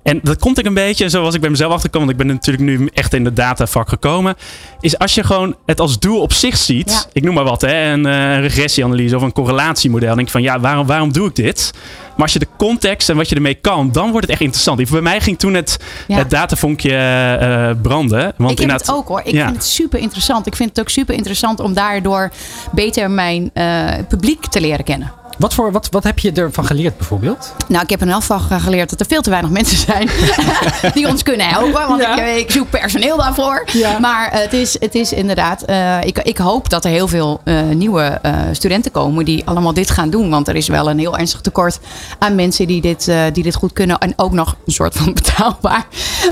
[0.02, 2.64] En dat komt ook een beetje, zoals ik bij mezelf achterkom, want ik ben natuurlijk
[2.64, 4.34] nu echt in de datavak gekomen.
[4.80, 6.90] Is als je gewoon het als doel op zich ziet.
[6.90, 7.02] Ja.
[7.12, 10.06] Ik noem maar wat, hè, een eh, regressieanalyse of een correlatiemodel.
[10.06, 11.70] Dan denk je van ja, waarom, waarom doe ik dit?
[12.16, 14.90] Maar als je de context en wat je ermee kan, dan wordt het echt interessant.
[14.90, 16.16] Bij mij ging toen het, Ja.
[16.16, 18.32] het datavonkje eh, branden.
[18.36, 19.20] Want ik heb het ook hoor.
[19.24, 19.44] Ik Ja.
[19.44, 20.46] vind het super interessant.
[20.46, 22.30] Ik vind het ook super interessant om daardoor
[22.72, 25.12] beter mijn eh, publiek te leren kennen.
[25.38, 27.54] Wat, voor, wat, wat heb je ervan geleerd bijvoorbeeld?
[27.68, 30.08] Nou, ik heb in elk geval geleerd dat er veel te weinig mensen zijn
[30.94, 31.88] die ons kunnen helpen.
[31.88, 32.22] Want Ja.
[32.24, 33.64] ik, ik zoek personeel daarvoor.
[33.72, 33.98] Ja.
[33.98, 37.62] Maar het is, het is inderdaad, eh, ik, ik hoop dat er heel veel eh,
[37.62, 40.30] nieuwe eh, studenten komen die allemaal dit gaan doen.
[40.30, 41.78] Want er is wel een heel ernstig tekort
[42.18, 43.98] aan mensen die dit, eh, die dit goed kunnen.
[43.98, 45.86] En ook nog een soort van betaalbaar.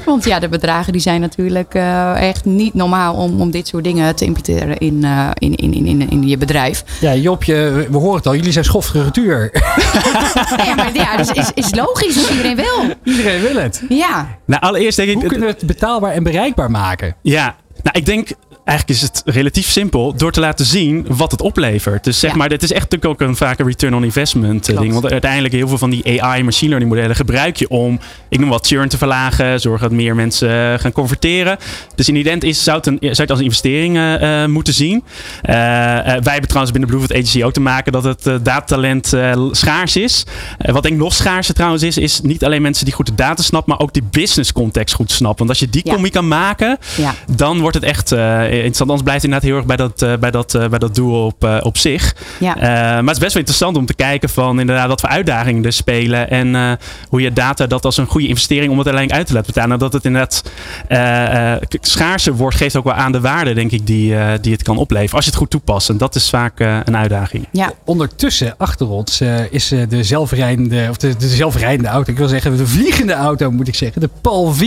[0.05, 3.85] Want ja, de bedragen die zijn natuurlijk eh, echt niet normaal om, om dit soort
[3.85, 6.85] dingen te implementeren in, eh, in, in, in, in, in je bedrijf.
[7.01, 8.35] Ja, Job, je, we horen het al.
[8.35, 8.65] Jullie zijn
[9.03, 9.51] retour.
[10.67, 12.95] Ja, maar ja, dus is, is logisch dat iedereen wil.
[13.05, 13.83] Iedereen wil het.
[13.89, 14.39] Ja.
[14.47, 15.15] Nou, allereerst denk ik...
[15.15, 17.17] Hoe kunnen we het betaalbaar en bereikbaar maken?
[17.23, 18.31] Ja, nou, ik denk
[18.67, 22.05] eigenlijk is het relatief simpel door te laten zien wat het oplevert.
[22.05, 22.37] Dus zeg Ja.
[22.37, 24.81] maar, dit is echt natuurlijk ook een vaak een return on investment eh, Klopt.
[24.81, 24.93] ding.
[25.01, 28.49] Want uiteindelijk heel veel van die AI, machine learning modellen gebruik je om, ik noem
[28.49, 31.57] wat, churn te verlagen, zorgen dat meer mensen eh, gaan converteren.
[31.95, 34.45] Dus in die end is, zou, het een, zou je het als een investering eh,
[34.47, 35.05] moeten zien.
[35.43, 39.13] Wij hebben trouwens binnen Bluefoot Agency ook te maken dat het datatalent
[39.51, 40.25] schaars is.
[40.59, 43.43] Wat denk ik nog schaarser trouwens is, is niet alleen mensen die goed de data
[43.43, 45.47] snappen, maar ook die business context goed snappen.
[45.47, 45.93] Want als je die Ja.
[45.93, 47.15] combi kan maken, Ja.
[47.37, 48.13] dan wordt het echt
[48.57, 48.91] interessant.
[48.91, 51.45] Anders blijft inderdaad heel erg bij dat, eh, bij dat, eh, bij dat doel op,
[51.45, 52.15] eh, op zich.
[52.41, 52.57] Ja.
[52.57, 55.65] Eh, maar het is best wel interessant om te kijken van inderdaad wat voor uitdagingen
[55.65, 56.31] er spelen.
[56.31, 56.73] En eh,
[57.09, 59.79] hoe je data dat als een goede investering om het uiteindelijk uit te laten betalen.
[59.79, 60.43] Dat het inderdaad
[60.89, 64.53] eh, eh, schaarser wordt, geeft ook wel aan de waarde, denk ik, die, eh, die
[64.53, 65.15] het kan opleveren.
[65.15, 65.89] Als je het goed toepast.
[65.89, 67.47] En dat is vaak eh, een uitdaging.
[67.51, 67.73] Ja.
[67.85, 72.29] Ondertussen, achter ons, eh, is eh, de zelfrijdende, of de, de zelfrijdende auto, ik wil
[72.29, 74.65] zeggen de vliegende auto moet ik zeggen, de Paul V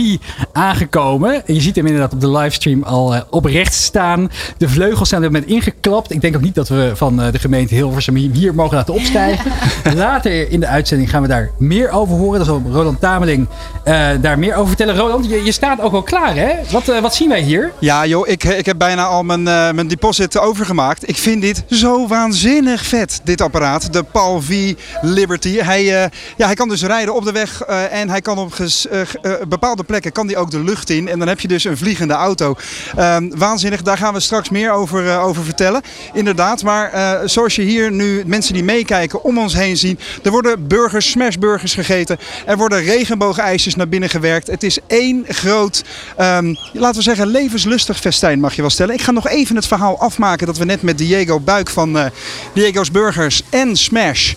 [0.52, 1.46] aangekomen.
[1.46, 4.30] En je ziet hem inderdaad op de livestream al eh, op rechts staan.
[4.58, 6.10] De vleugels zijn er op dit moment ingeklapt.
[6.12, 9.52] Ik denk ook niet dat we van eh, de gemeente Hilversum hier- mogen laten opstijgen.
[9.94, 12.38] Later in de uitzending gaan we daar meer over horen.
[12.38, 13.46] Dat zal Roland Tameling
[13.84, 14.96] eh, daar meer over vertellen.
[14.96, 16.52] Roland, je, je staat ook al klaar hè?
[16.70, 17.72] Wat, eh, wat zien wij hier?
[17.78, 21.08] Ja joh, ik, ik heb bijna al mijn, eh, mijn deposit overgemaakt.
[21.08, 23.92] Ik vind dit zo waanzinnig vet, dit apparaat.
[23.92, 25.56] De Paul V Liberty.
[25.56, 28.52] Hij, eh, ja, hij kan dus rijden op de weg eh, en hij kan op
[28.52, 28.86] ges-
[29.48, 31.08] bepaalde plekken kan die ook de lucht in.
[31.08, 32.54] En dan heb je dus een vliegende auto.
[32.96, 33.28] Ehm,
[33.78, 35.82] daar gaan we straks meer over, eh, over vertellen.
[36.12, 39.98] Inderdaad, maar eh, zoals je hier nu mensen die meekijken om ons heen zien.
[40.22, 42.18] Er worden burgers, smashburgers gegeten.
[42.46, 44.46] Er worden regenboogijsjes naar binnen gewerkt.
[44.46, 45.84] Het is één groot,
[46.16, 48.94] ehm, laten we zeggen, levenslustig festijn mag je wel stellen.
[48.94, 52.04] Ik ga nog even het verhaal afmaken dat we net met Diego Buik van eh,
[52.54, 54.32] Diego's Burgers en Smash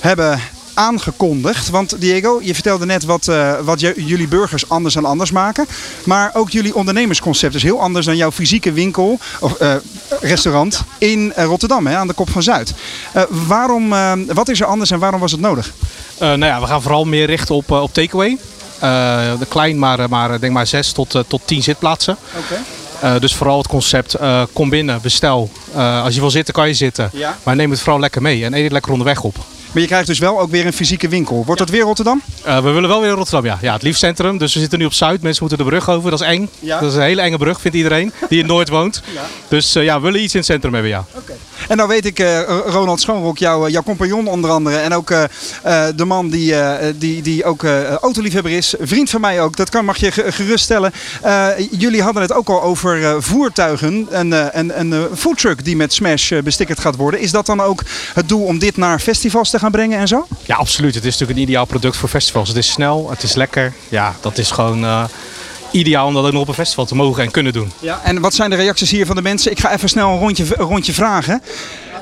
[0.00, 0.40] hebben
[0.78, 1.70] aangekondigd.
[1.70, 5.66] Want Diego, je vertelde net wat, eh, wat jullie burgers anders en anders maken.
[6.04, 9.74] Maar ook jullie ondernemersconcept is heel anders dan jouw fysieke winkel of eh,
[10.20, 12.74] restaurant in eh, Rotterdam, hè, aan de Kop van Zuid.
[13.28, 13.94] Waarom,
[14.26, 15.72] wat is er anders en waarom was het nodig?
[16.18, 18.38] Nou ja, we gaan vooral meer richten op, op takeaway.
[19.38, 22.16] De klein, maar, maar denk maar 6 tot, tot 10 zitplaatsen.
[23.00, 25.50] Eh, dus vooral het concept eh, kom binnen, bestel.
[25.74, 27.10] Als je wil zitten, kan je zitten.
[27.12, 27.38] Ja.
[27.42, 29.36] Maar neem het vooral lekker mee en eet het lekker onderweg op.
[29.72, 31.42] Maar je krijgt dus wel ook weer een fysieke winkel.
[31.44, 32.22] Wordt dat weer Rotterdam?
[32.44, 33.58] Eh, we willen wel weer Rotterdam, ja.
[33.60, 34.38] Ja, het liefst centrum.
[34.38, 35.22] Dus we zitten nu op Zuid.
[35.22, 36.10] Mensen moeten de brug over.
[36.10, 36.48] Dat is eng.
[36.60, 36.80] Ja.
[36.80, 38.12] Dat is een hele enge brug, vindt iedereen.
[38.28, 39.02] Die in Noord woont.
[39.48, 41.04] Dus eh, ja, we willen iets in het centrum hebben, ja.
[41.68, 44.76] En nou weet ik, eh, Ronald Schoonrok, jouw, jouw compagnon onder andere.
[44.76, 45.08] En ook
[45.96, 46.54] de man die,
[46.98, 47.64] die, die ook
[48.00, 48.74] autoliefhebber is.
[48.80, 50.92] Vriend van mij ook, dat kan, mag je ge- geruststellen.
[51.70, 54.06] Jullie hadden het ook al over voertuigen.
[54.10, 57.20] Eh, een, een foodtruck die met Smash bestickerd gaat worden.
[57.20, 57.82] Is dat dan ook
[58.14, 60.26] het doel om dit naar festivals te gaan brengen en zo?
[60.44, 60.94] Ja, absoluut.
[60.94, 62.48] Het is natuurlijk een ideaal product voor festivals.
[62.48, 63.72] Het is snel, het is lekker.
[63.88, 65.04] Ja, dat is gewoon eh,
[65.70, 67.72] ideaal om dat ook nog op een festival te mogen en kunnen doen.
[67.80, 68.00] Ja.
[68.04, 69.50] En wat zijn de reacties hier van de mensen?
[69.50, 71.42] Ik ga even snel een rondje, een rondje vragen.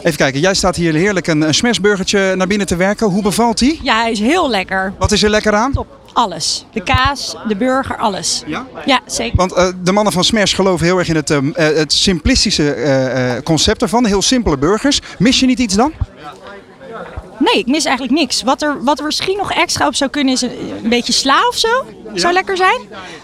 [0.03, 3.07] Even kijken, jij staat hier heerlijk een, een smashburgertje naar binnen te werken.
[3.07, 3.81] Hoe bevalt die?
[3.83, 4.93] Ja, hij is heel lekker.
[4.99, 5.73] Wat is er lekker aan?
[5.73, 5.87] Top.
[6.13, 6.65] Alles.
[6.73, 8.43] De kaas, de burger, alles.
[8.47, 8.67] Ja?
[8.85, 9.37] Ja, zeker.
[9.37, 12.73] Want eh, de mannen van Smash geloven heel erg in het, eh, eh, het simplistische
[12.73, 14.07] eh, eh, concept ervan.
[14.07, 15.01] Heel simpele burgers.
[15.19, 15.93] Mis je niet iets dan?
[17.53, 18.43] Nee, ik mis eigenlijk niks.
[18.43, 20.51] Wat er, wat er misschien nog extra op zou kunnen is een,
[20.83, 21.69] een beetje sla of zo.
[22.15, 22.81] Zou lekker zijn.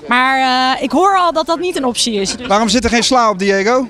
[0.08, 0.38] Maar
[0.76, 2.36] eh, ik hoor al dat dat niet een optie is.
[2.36, 3.88] Dus Waarom zit er geen sla op, Diego?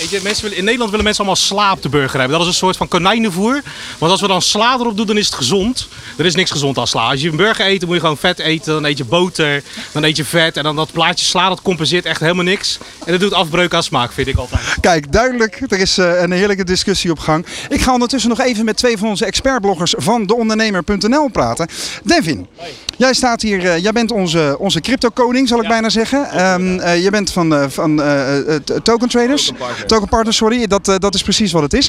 [0.00, 2.38] Weet je, mensen willen, in Nederland willen mensen allemaal sla op de burger hebben.
[2.38, 3.62] Dat is een soort van konijnenvoer.
[3.98, 5.88] Want als we dan sla erop doen, dan is het gezond.
[6.16, 7.10] Er is niks gezond aan sla.
[7.10, 8.72] Als je een burger eet, dan moet je gewoon vet eten.
[8.72, 10.56] Dan eet je boter, dan eet je vet.
[10.56, 12.78] En dan dat plaatje sla, dat compenseert echt helemaal niks.
[13.04, 14.62] En dat doet afbreuk aan smaak, vind ik altijd.
[14.80, 15.60] Kijk, duidelijk.
[15.68, 17.46] Er is eh, een heerlijke discussie op gang.
[17.68, 21.68] Ik ga ondertussen nog even met twee van onze expertbloggers van deondernemer.nl praten.
[22.04, 22.46] Devin,
[22.96, 23.64] jij staat hier.
[23.66, 26.30] eh, jij bent onze, onze crypto-koning, zal ik bijna zeggen.
[26.30, 27.96] Ehm eh, je bent van, eh, van
[28.82, 29.44] Token Traders.
[29.46, 30.66] Token Partners, sorry.
[30.66, 31.88] Dat, eh, dat is precies wat het is.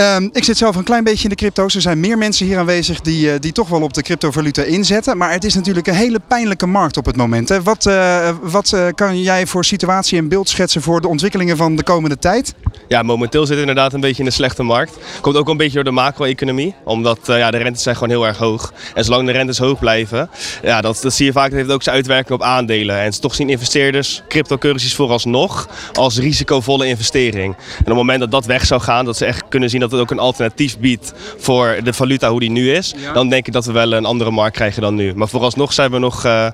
[0.00, 1.74] Ehm, ik zit zelf een klein beetje in de crypto's.
[1.74, 5.16] Er zijn meer mensen hier aanwezig die, eh, die toch wel op de cryptovaluta inzetten.
[5.16, 7.48] Maar het is natuurlijk een hele pijnlijke markt op het moment.
[7.48, 7.62] Hè.
[7.62, 11.76] Wat, eh, wat eh, kan jij voor situatie en beeld schetsen voor de ontwikkelingen van
[11.76, 12.54] de komende tijd?
[12.88, 14.96] Ja, momenteel zit het inderdaad een beetje in een slechte markt.
[15.20, 16.74] Komt ook een beetje door de macro-economie.
[16.84, 18.72] Omdat ja, de rentes zijn gewoon heel erg hoog.
[18.94, 20.30] En zolang de rentes hoog blijven,
[20.62, 22.98] ja, dat, dat zie je vaak, dat heeft ook zijn uitwerking op aandelen.
[23.00, 27.54] En toch zien investeerders cryptocurrencies vooralsnog als risicovolle investering.
[27.54, 29.89] En op het moment dat dat weg zou gaan, dat ze echt kunnen zien dat
[29.90, 33.52] het ook een alternatief biedt voor de valuta hoe die nu is, dan denk ik
[33.52, 35.14] dat we wel een andere markt krijgen dan nu.
[35.14, 36.46] Maar vooralsnog zijn we nog eh,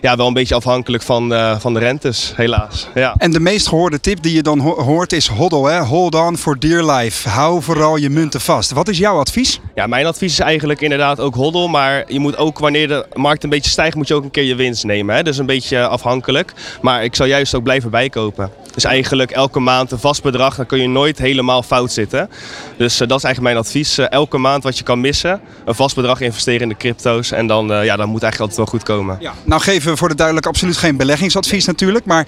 [0.00, 2.86] ja, wel een beetje afhankelijk van, eh, van de rentes, helaas.
[2.94, 3.14] Ja.
[3.18, 5.80] En de meest gehoorde tip die je dan ho- hoort is hodl, hè?
[5.80, 7.28] hold on for dear life.
[7.28, 8.70] Hou vooral je munten vast.
[8.72, 9.60] Wat is jouw advies?
[9.74, 11.68] Ja, mijn advies is eigenlijk inderdaad ook hoddel.
[11.68, 14.44] Maar je moet ook wanneer de markt een beetje stijgt, moet je ook een keer
[14.44, 15.14] je winst nemen.
[15.14, 15.22] Hè?
[15.22, 16.52] Dat is een beetje afhankelijk.
[16.82, 18.50] Maar ik zou juist ook blijven bijkopen.
[18.74, 22.30] Dus eigenlijk elke maand een vast bedrag, dan kun je nooit helemaal fout zitten.
[22.78, 23.98] Dus eh, dat is eigenlijk mijn advies.
[23.98, 27.30] Eh, elke maand wat je kan missen, een vast bedrag investeren in de crypto's.
[27.30, 29.18] En dan, eh, ja, dan moet eigenlijk altijd wel goed komen.
[29.44, 32.04] Nou geven we voor de duidelijk absoluut geen beleggingsadvies natuurlijk.
[32.04, 32.26] Maar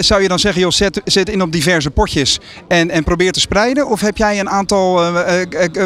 [0.00, 3.40] zou je dan zeggen, joh, zet, zet in op diverse potjes en, en probeer te
[3.40, 3.88] spreiden?
[3.88, 5.12] Of heb jij een aantal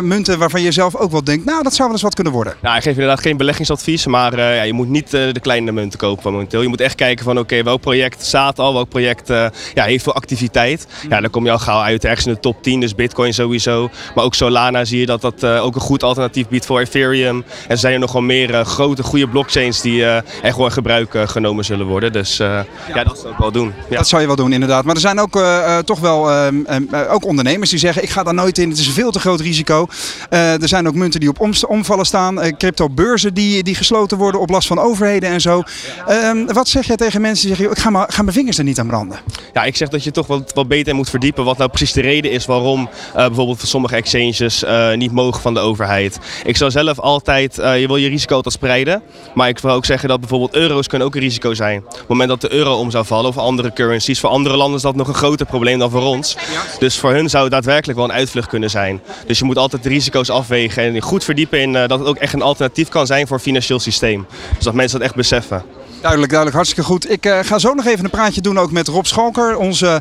[0.02, 2.54] munten waarvan je zelf ook wel denkt, nou dat zou wel eens wat kunnen worden?
[2.62, 6.32] Ja, ik geef inderdaad geen beleggingsadvies, maar ja, je moet niet de kleine munten kopen
[6.32, 6.62] momenteel.
[6.62, 9.28] Je moet echt kijken van oké, welk project staat al, welk project
[9.74, 10.86] ja, heeft veel activiteit.
[11.08, 13.90] Ja, dan kom je al gauw uit ergens in de top 10, dus Bitcoin sowieso.
[14.14, 17.36] Maar ook Solana zie je dat dat eh, ook een goed alternatief biedt voor Ethereum.
[17.36, 20.66] En er zijn er nog wel meer eh, grote, goede blockchains die eh, echt wel
[20.66, 22.12] in gebruik genomen zullen worden.
[22.12, 22.60] Dus eh,
[22.94, 23.04] ja.
[23.04, 23.72] dat zou ik wel doen.
[23.90, 23.96] Ja.
[23.96, 24.84] Dat zou je wel doen, inderdaad.
[24.84, 25.42] Maar er zijn ook
[25.84, 28.78] toch wel ehm, ehm, eh, ook ondernemers die zeggen: ik ga daar nooit in, het
[28.78, 29.86] is een veel te groot risico.
[30.30, 34.68] Er zijn ook munten die op omvallen staan, crypto-beurzen die, die gesloten worden op last
[34.68, 35.62] van overheden en zo.
[36.06, 38.64] Ehm, wat zeg jij tegen mensen die zeggen: ik ga, maar, ga mijn vingers er
[38.64, 39.18] niet aan branden?
[39.52, 42.00] Ja, ik zeg dat je toch wat, wat beter moet verdiepen wat nou precies de
[42.00, 46.18] reden is waarom bijvoorbeeld voor sommige exchanges eh, niet mogen van de overheid.
[46.44, 49.02] Ik zou zelf altijd, eh, je wil je risico altijd spreiden,
[49.34, 51.82] maar ik wil ook zeggen dat bijvoorbeeld euro's kunnen ook een risico zijn.
[51.86, 54.76] Op het moment dat de euro om zou vallen of andere currencies, voor andere landen
[54.76, 56.36] is dat nog een groter probleem dan voor ons.
[56.78, 59.00] Dus voor hun zou het daadwerkelijk wel een uitvlucht kunnen zijn.
[59.26, 62.16] Dus je moet altijd de risico's afwegen en goed verdiepen in eh, dat het ook
[62.16, 64.26] echt een alternatief kan zijn voor het financieel systeem.
[64.54, 65.62] Dus dat mensen dat echt beseffen.
[66.00, 67.10] Duidelijk, duidelijk, hartstikke goed.
[67.10, 70.00] Ik ga zo nog even een praatje doen ook met Rob Schalker, onze,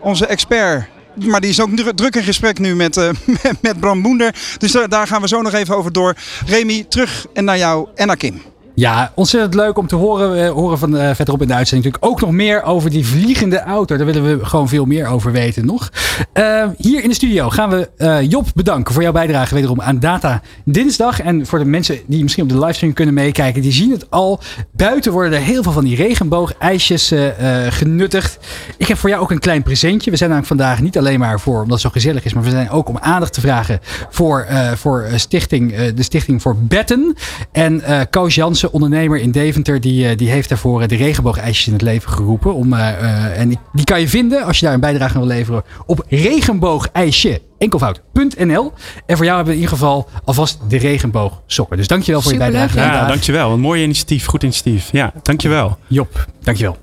[0.00, 0.93] onze expert.
[1.14, 3.10] Maar die is ook dru- druk in gesprek nu met, eh,
[3.60, 4.34] met, Bram Boender.
[4.58, 6.14] Dus daar, daar gaan we zo nog even over door.
[6.46, 8.42] Remy, terug en naar jou en naar Kim.
[8.76, 11.92] Ja, ontzettend leuk om te horen, eh, horen van eh, verderop in de uitzending.
[11.92, 13.96] Natuurlijk ook nog meer over die vliegende auto.
[13.96, 15.90] Daar willen we gewoon veel meer over weten nog.
[16.32, 17.88] Eh, hier in de studio gaan we
[18.28, 21.20] Job bedanken voor jouw bijdrage wederom aan Data Dinsdag.
[21.20, 24.40] En voor de mensen die misschien op de livestream kunnen meekijken, die zien het al.
[24.70, 27.12] Buiten worden er heel veel van die regenboogijsjes
[27.68, 28.38] genuttigd.
[28.76, 30.10] Ik heb voor jou ook een klein presentje.
[30.10, 32.50] We zijn namelijk vandaag niet alleen maar voor, omdat het zo gezellig is, maar we
[32.50, 37.14] zijn ook om aandacht te vragen voor, voor stichting, de Stichting voor Betten.
[37.52, 41.72] En Koos Jansen, ondernemer in Deventer, die, eh, die heeft daarvoor eh, de regenboogijsjes in
[41.72, 42.54] het leven geroepen.
[42.54, 45.28] Om, eh, en die, die kan je vinden als je daar een bijdrage aan wil
[45.28, 48.72] leveren op regenboogijsje enkelvoud.nl.
[49.06, 51.76] En voor jou hebben we in ieder geval alvast de regenboogsokken.
[51.76, 52.76] Dus dankjewel voor je bijdrage.
[52.76, 53.08] Ja, vandaag.
[53.08, 53.52] dankjewel.
[53.52, 54.26] Een mooi initiatief.
[54.26, 54.88] Goed initiatief.
[54.92, 55.78] Ja, dankjewel.
[55.86, 56.76] Job, dankjewel.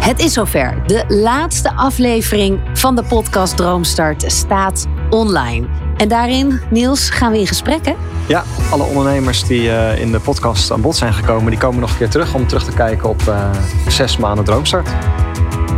[0.00, 0.82] Het is zover.
[0.86, 5.85] De laatste aflevering van de podcast Droomstart staat online.
[5.96, 7.94] En daarin, Niels, gaan we in gesprek, hè?
[8.28, 11.90] Ja, alle ondernemers die eh, in de podcast aan bod zijn gekomen, die komen nog
[11.90, 13.50] een keer terug om terug te kijken op eh,
[13.88, 14.88] zes maanden Droomstart.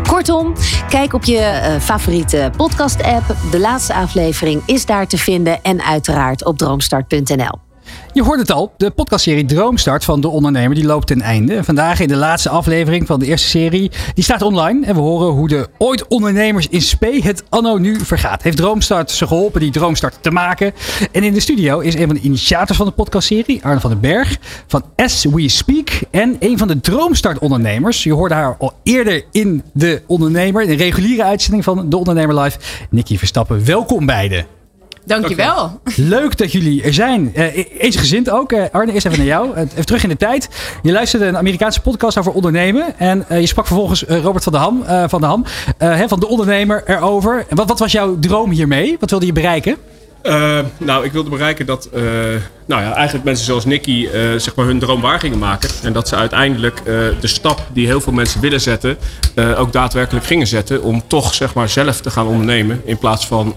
[0.07, 0.53] Kortom,
[0.89, 3.25] kijk op je eh, favoriete podcast-app.
[3.51, 7.68] De laatste aflevering is daar te vinden en uiteraard op droomstart.nl.
[8.19, 11.65] Je hoort het al, de podcastserie Droomstart van De Ondernemer die loopt ten einde.
[11.65, 14.87] Vandaag in de laatste aflevering van de eerste serie, die staat online.
[14.87, 18.43] En we horen hoe de ooit ondernemers in spe het anno nu vergaat.
[18.43, 20.73] Heeft Droomstart ze geholpen die Droomstart te maken?
[21.13, 24.01] En in de studio is een van de initiators van de podcastserie, Arne van den
[24.01, 25.89] Berg, van As We Speak.
[26.11, 28.03] En een van de Droomstart ondernemers.
[28.03, 32.59] Je hoorde haar al eerder in De Ondernemer, de reguliere uitzending van De Ondernemer Live.
[32.91, 34.58] Nicky Verstappen, welkom beiden.
[35.09, 35.81] Dankjewel.
[35.97, 37.33] Leuk dat jullie er zijn.
[37.35, 38.53] Uh, eensgezind ook.
[38.53, 39.51] Uh, Arne, eerst even naar jou.
[39.51, 40.49] Uh, even terug in de tijd.
[40.83, 42.99] Je luisterde een Amerikaanse podcast over ondernemen.
[42.99, 45.45] En je sprak vervolgens Robert van der Ham, van, de Ham
[45.79, 47.47] hè, van de ondernemer erover.
[47.51, 48.97] Wat, wat was jouw droom hiermee?
[49.01, 49.77] Wat wilde je bereiken?
[50.23, 52.03] Uh, nou, ik wilde bereiken dat uh,
[52.67, 55.71] nou ja, eigenlijk mensen zoals Nicky uh, zeg maar hun droom waar gingen maken.
[55.83, 56.85] En dat ze uiteindelijk
[57.21, 58.99] de stap die heel veel mensen willen zetten,
[59.57, 60.83] ook daadwerkelijk gingen zetten.
[60.83, 62.81] Om toch zeg maar zelf te gaan ondernemen.
[62.85, 63.55] In plaats van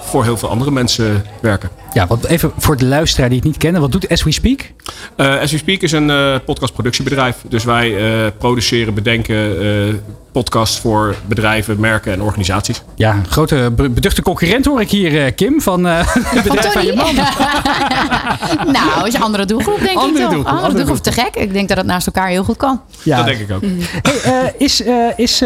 [0.00, 1.70] voor heel veel andere mensen werken.
[1.92, 3.80] Ja, wat even voor de luisteraar die het niet kennen.
[3.80, 4.60] Wat doet As We Speak?
[5.16, 7.36] Uh, As We Speak is een uh, podcastproductiebedrijf.
[7.48, 9.36] Dus wij uh, produceren, bedenken
[10.34, 12.82] podcasts voor bedrijven, merken en organisaties.
[12.94, 17.14] Ja, grote beduchte concurrent hoor ik hier, Kim, van het bedrijf van je man.
[18.76, 20.34] nou, is een andere doelgroep denk andere ik toch.
[20.34, 21.34] Doelgroep, andere doelgroep, te gek.
[21.34, 22.80] Ik denk dat het naast elkaar heel goed kan.
[23.02, 23.16] Ja.
[23.16, 23.62] Dat denk ik ook.
[24.02, 24.82] Hey, is
[25.16, 25.42] is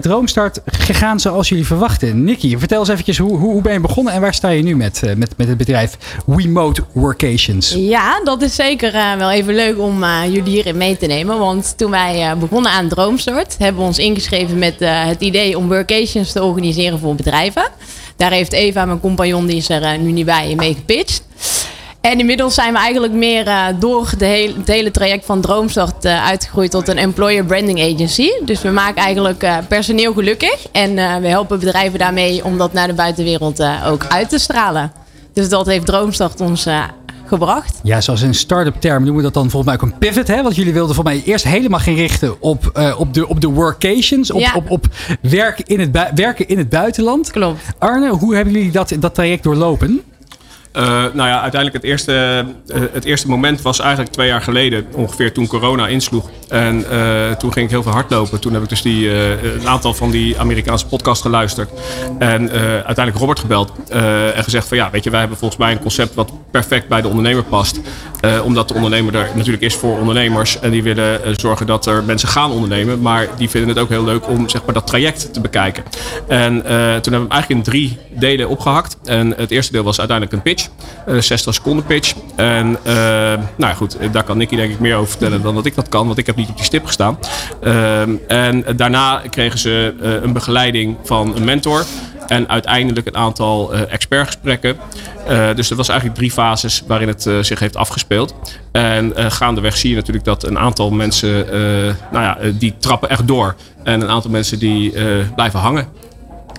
[0.00, 2.24] Droomstart gegaan zoals jullie verwachten?
[2.24, 4.76] Nicky, vertel eens eventjes, hoe, hoe, hoe ben je begonnen en waar sta je nu
[4.76, 7.74] met, met, met het bedrijf Remote Workations?
[7.76, 11.38] Ja, dat is zeker uh, wel even leuk om uh, jullie hierin mee te nemen.
[11.38, 15.68] Want toen wij uh, begonnen aan Droomstart, hebben we ons ingeschreven met het idee om
[15.68, 17.64] workations te organiseren voor bedrijven.
[18.16, 21.22] Daar heeft Eva, mijn compagnon, die is er nu niet bij, mee gepitcht.
[22.00, 26.70] En inmiddels zijn we eigenlijk meer uh, door de het hele traject van Droomstart uitgegroeid
[26.70, 28.28] tot een employer branding agency.
[28.44, 30.66] Dus we maken eigenlijk personeel gelukkig.
[30.72, 34.92] En we helpen bedrijven daarmee om dat naar de buitenwereld ook uit te stralen.
[35.32, 36.66] Dus dat heeft Droomstart ons
[37.32, 37.80] gebracht.
[37.82, 40.28] Ja, zoals in start-up term noemen we dat dan volgens mij ook een pivot.
[40.28, 40.42] Hè?
[40.42, 43.48] Want jullie wilden volgens mij eerst helemaal gaan richten op, uh, op, de, op de
[43.48, 44.30] workations.
[44.30, 44.52] Op, Ja.
[44.54, 44.86] op, op
[45.20, 47.30] werken, in het werken in het buitenland.
[47.30, 47.60] Klopt.
[47.78, 50.00] Arne, hoe hebben jullie dat, dat traject doorlopen?
[50.76, 50.82] Uh,
[51.12, 55.32] nou ja, uiteindelijk het eerste, uh, het eerste moment was eigenlijk twee jaar geleden, ongeveer
[55.32, 56.30] toen corona insloeg.
[56.48, 58.40] En uh, toen ging ik heel veel hardlopen.
[58.40, 61.70] Toen heb ik dus die, een aantal van die Amerikaanse podcasts geluisterd.
[62.18, 63.72] En uiteindelijk Robert gebeld
[64.34, 67.00] en gezegd van ja, weet je, wij hebben volgens mij een concept wat perfect bij
[67.00, 67.80] de ondernemer past.
[68.44, 70.60] omdat de ondernemer er natuurlijk is voor ondernemers.
[70.60, 73.00] En die willen zorgen dat er mensen gaan ondernemen.
[73.00, 75.84] Maar die vinden het ook heel leuk om zeg maar, dat traject te bekijken.
[76.28, 78.96] En toen hebben we hem eigenlijk in drie delen opgehakt.
[79.04, 80.61] En het eerste deel was uiteindelijk een pitch.
[81.06, 82.14] Een 60 seconden pitch.
[82.36, 82.94] En uh,
[83.56, 86.06] nou goed, daar kan Nicky denk ik meer over vertellen dan dat ik dat kan.
[86.06, 87.18] Want ik heb niet op die stip gestaan.
[87.64, 91.84] Uh, en daarna kregen ze een begeleiding van een mentor.
[92.26, 94.76] En uiteindelijk een aantal expertgesprekken.
[95.54, 98.34] Dus dat was eigenlijk drie fases waarin het zich heeft afgespeeld.
[98.72, 101.46] En gaandeweg zie je natuurlijk dat een aantal mensen,
[102.12, 103.54] nou ja, die trappen echt door.
[103.84, 104.92] En een aantal mensen die
[105.34, 105.88] blijven hangen.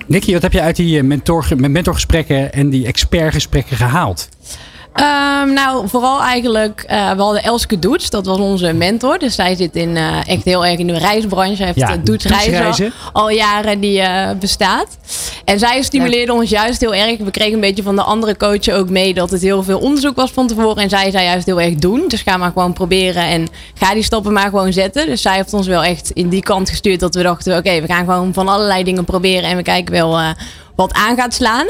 [0.08, 4.30] Nicky, wat heb je uit die mentor, mentorgesprekken en die expertgesprekken gehaald?
[5.00, 9.18] Um, nou, vooral eigenlijk, uh, we hadden Elske Doets, dat was onze mentor.
[9.18, 11.56] Dus zij zit in, uh, echt heel erg in de reisbranche.
[11.56, 12.94] Hij heeft Ja, Reizen Doetsreizen.
[13.14, 14.88] al, al jaren die uh, bestaat.
[15.46, 17.18] En zij stimuleerde ons juist heel erg.
[17.18, 20.16] We kregen een beetje van de andere coachen ook mee dat het heel veel onderzoek
[20.16, 20.84] was van tevoren.
[20.84, 22.04] En zij zei juist heel erg doen.
[22.08, 25.06] Dus ga maar gewoon proberen en ga die stappen maar gewoon zetten.
[25.06, 27.88] Dus zij heeft ons wel echt in die kant gestuurd dat we dachten, oké, we
[27.88, 29.50] gaan gewoon van allerlei dingen proberen.
[29.50, 30.30] En we kijken wel eh,
[30.76, 31.68] wat aan gaat slaan.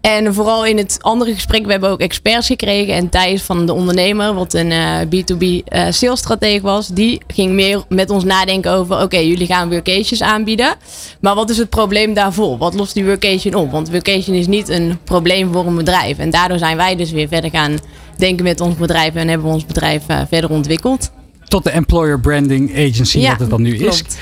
[0.00, 2.94] En vooral in het andere gesprek, we hebben ook experts gekregen.
[2.94, 7.82] En Thijs van de ondernemer, wat een eh, B2B eh salesstratege was, die ging meer
[7.88, 10.74] met ons nadenken over: oké, jullie gaan workations aanbieden.
[11.20, 12.58] Maar wat is het probleem daarvoor?
[12.58, 13.70] Wat lost die workation op?
[13.70, 16.18] Want workation is niet een probleem voor een bedrijf.
[16.18, 17.78] En daardoor zijn wij dus weer verder gaan
[18.16, 21.10] denken met ons bedrijf en hebben we ons bedrijf eh, verder ontwikkeld.
[21.44, 24.02] Tot de Employer Branding Agency, Ja, wat het dan nu is.
[24.04, 24.18] klopt.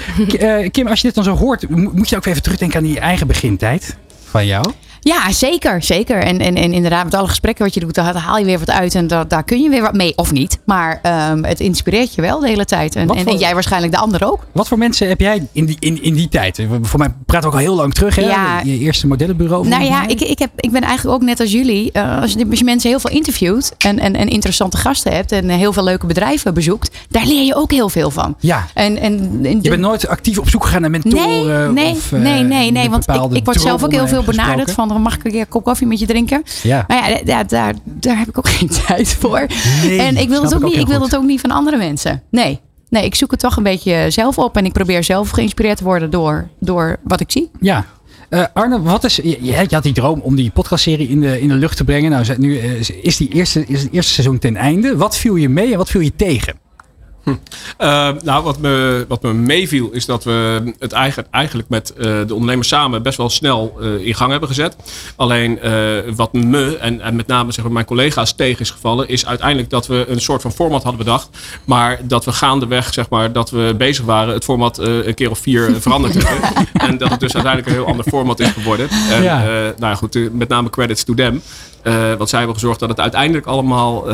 [0.73, 2.99] Kim, als je dit dan zo hoort, mo- moet je ook even terugdenken aan die
[3.01, 3.97] eigen begintijd
[4.37, 4.72] van jou?
[5.07, 5.83] Ja, zeker.
[5.83, 6.19] zeker.
[6.23, 8.71] En, en, en inderdaad, met alle gesprekken wat je doet, daar haal je weer wat
[8.71, 8.95] uit.
[8.95, 10.12] En daar, daar kun je weer wat mee.
[10.16, 10.59] Of niet.
[10.64, 12.97] Maar ehm, het inspireert je wel de hele tijd.
[12.97, 14.47] En, en, jij waarschijnlijk de ander ook.
[14.53, 16.66] Wat voor mensen heb jij in die, in, in die tijd?
[16.83, 18.23] Voor mij we ook al heel lang terug, hè?
[18.23, 18.61] Ja.
[18.64, 19.69] Je eerste modellenbureau.
[19.69, 21.92] Nou ja, ik, ik, heb, ik ben eigenlijk ook net als jullie.
[21.92, 25.33] eh, als, je, als je mensen heel veel interviewt en, en, en interessante gasten hebt
[25.33, 28.37] en heel veel leuke bedrijven bezoekt, daar leer je ook heel veel van.
[28.38, 28.66] Ja.
[28.75, 31.29] En, en, en Je bent nooit actief op zoek gegaan naar mentoren?
[31.29, 32.88] Nee, nee, of, eh, nee, nee, nee.
[32.88, 34.75] met Want ik, ik word zelf ook heel veel benaderd gesproken?
[34.75, 36.42] van mag ik een keer een kop koffie met je drinken?
[36.62, 36.85] Ja.
[36.88, 39.46] Maar ja, daar, daar, daar heb ik ook geen tijd voor.
[39.82, 42.22] Nee, en ik wil, het ook niet, ik wil het ook niet van andere mensen.
[42.30, 42.61] Nee.
[42.88, 44.56] Nee, ik zoek het toch een beetje zelf op.
[44.56, 47.50] En ik probeer zelf geïnspireerd te worden door, door wat ik zie.
[47.61, 47.87] Ja.
[48.28, 51.48] Eh, Arne, wat is, je, je had die droom om die podcastserie in de, in
[51.48, 52.11] de lucht te brengen.
[52.11, 54.96] Nou, nu eh, is, die eerste, is het eerste seizoen ten einde.
[54.96, 56.54] Wat viel je mee en wat viel je tegen?
[57.27, 62.03] Uh, nou, wat me, wat me meeviel is dat we het eigenlijk, eigenlijk met uh,
[62.03, 64.77] de ondernemers samen best wel snel uh, in gang hebben gezet.
[65.17, 65.59] Alleen
[66.17, 69.71] wat me en, en met name zeg maar, mijn collega's tegen is gevallen, is uiteindelijk
[69.71, 71.29] dat we een soort van format hadden bedacht.
[71.65, 75.39] Maar dat we gaandeweg, zeg maar, dat we bezig waren, het format een keer of
[75.39, 76.67] vier veranderd hebben.
[76.89, 78.89] en dat het dus uiteindelijk een heel ander format is geworden.
[79.11, 79.45] En, Ja.
[79.45, 81.43] nou ja, goed, met name credits to them.
[82.19, 84.05] Want zij hebben gezorgd dat het uiteindelijk allemaal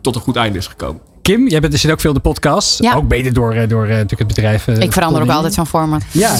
[0.00, 1.13] tot een goed einde is gekomen.
[1.24, 2.82] Kim, jij bent dus ook veel in de podcast.
[2.82, 2.94] Ja.
[2.94, 4.66] Ook beter door, eh, door eh, natuurlijk het bedrijf.
[4.66, 6.02] eh, ik verander ook altijd van format.
[6.12, 6.36] Ja,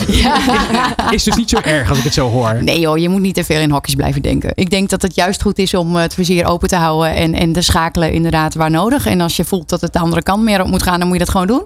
[1.11, 2.63] is dus niet zo erg als ik het zo hoor.
[2.63, 4.51] Nee joh, je moet niet te veel in hokjes blijven denken.
[4.55, 7.53] Ik denk dat het juist goed is om het vizier open te houden en, en
[7.53, 9.07] te schakelen inderdaad waar nodig.
[9.07, 11.19] En als je voelt dat het de andere kant meer op moet gaan, dan moet
[11.19, 11.63] je dat gewoon doen.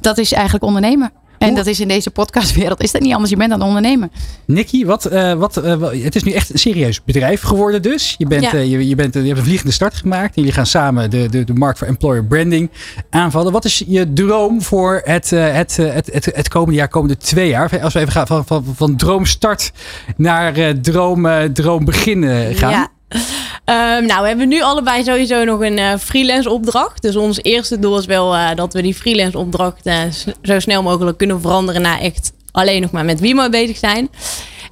[0.00, 1.12] Dat is eigenlijk ondernemen.
[1.38, 3.30] En dat is in deze podcastwereld is dat niet anders.
[3.30, 4.10] Je bent aan het ondernemen.
[4.44, 8.14] Nicky, wat, eh, wat, eh, het is nu echt een serieus bedrijf geworden dus.
[8.18, 8.52] Je, bent, Ja.
[8.52, 10.26] eh, je, je, bent, je hebt een vliegende start gemaakt.
[10.36, 12.70] En jullie gaan samen de, de, de markt voor employer branding
[13.10, 13.52] aanvallen.
[13.52, 17.80] Wat is je droom voor het, het, het, het, het komende jaar, komende twee jaar?
[17.82, 19.72] Als we even gaan van, van, van droomstart
[20.16, 22.70] naar droom, droombegin eh, gaan.
[22.70, 22.88] Ja.
[23.66, 27.02] Ehm, nou, we hebben nu allebei sowieso nog een eh, freelance opdracht.
[27.02, 29.98] Dus ons eerste doel is wel eh, dat we die freelance opdracht eh,
[30.42, 34.08] zo snel mogelijk kunnen veranderen naar echt alleen nog maar met Wimo bezig zijn.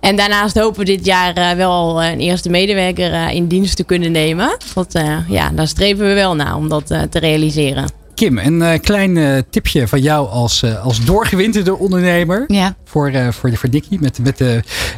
[0.00, 3.76] En daarnaast hopen we dit jaar eh, wel al een eerste medewerker eh, in dienst
[3.76, 4.56] te kunnen nemen.
[4.92, 7.84] Eh, ja, daar streven we wel naar om dat eh, te realiseren.
[8.14, 12.44] Kim, een eh, klein eh, tipje van jou als, eh, als doorgewinterde ondernemer.
[12.46, 12.74] Ja.
[12.84, 14.38] Voor, eh voor, voor Nicky met, met,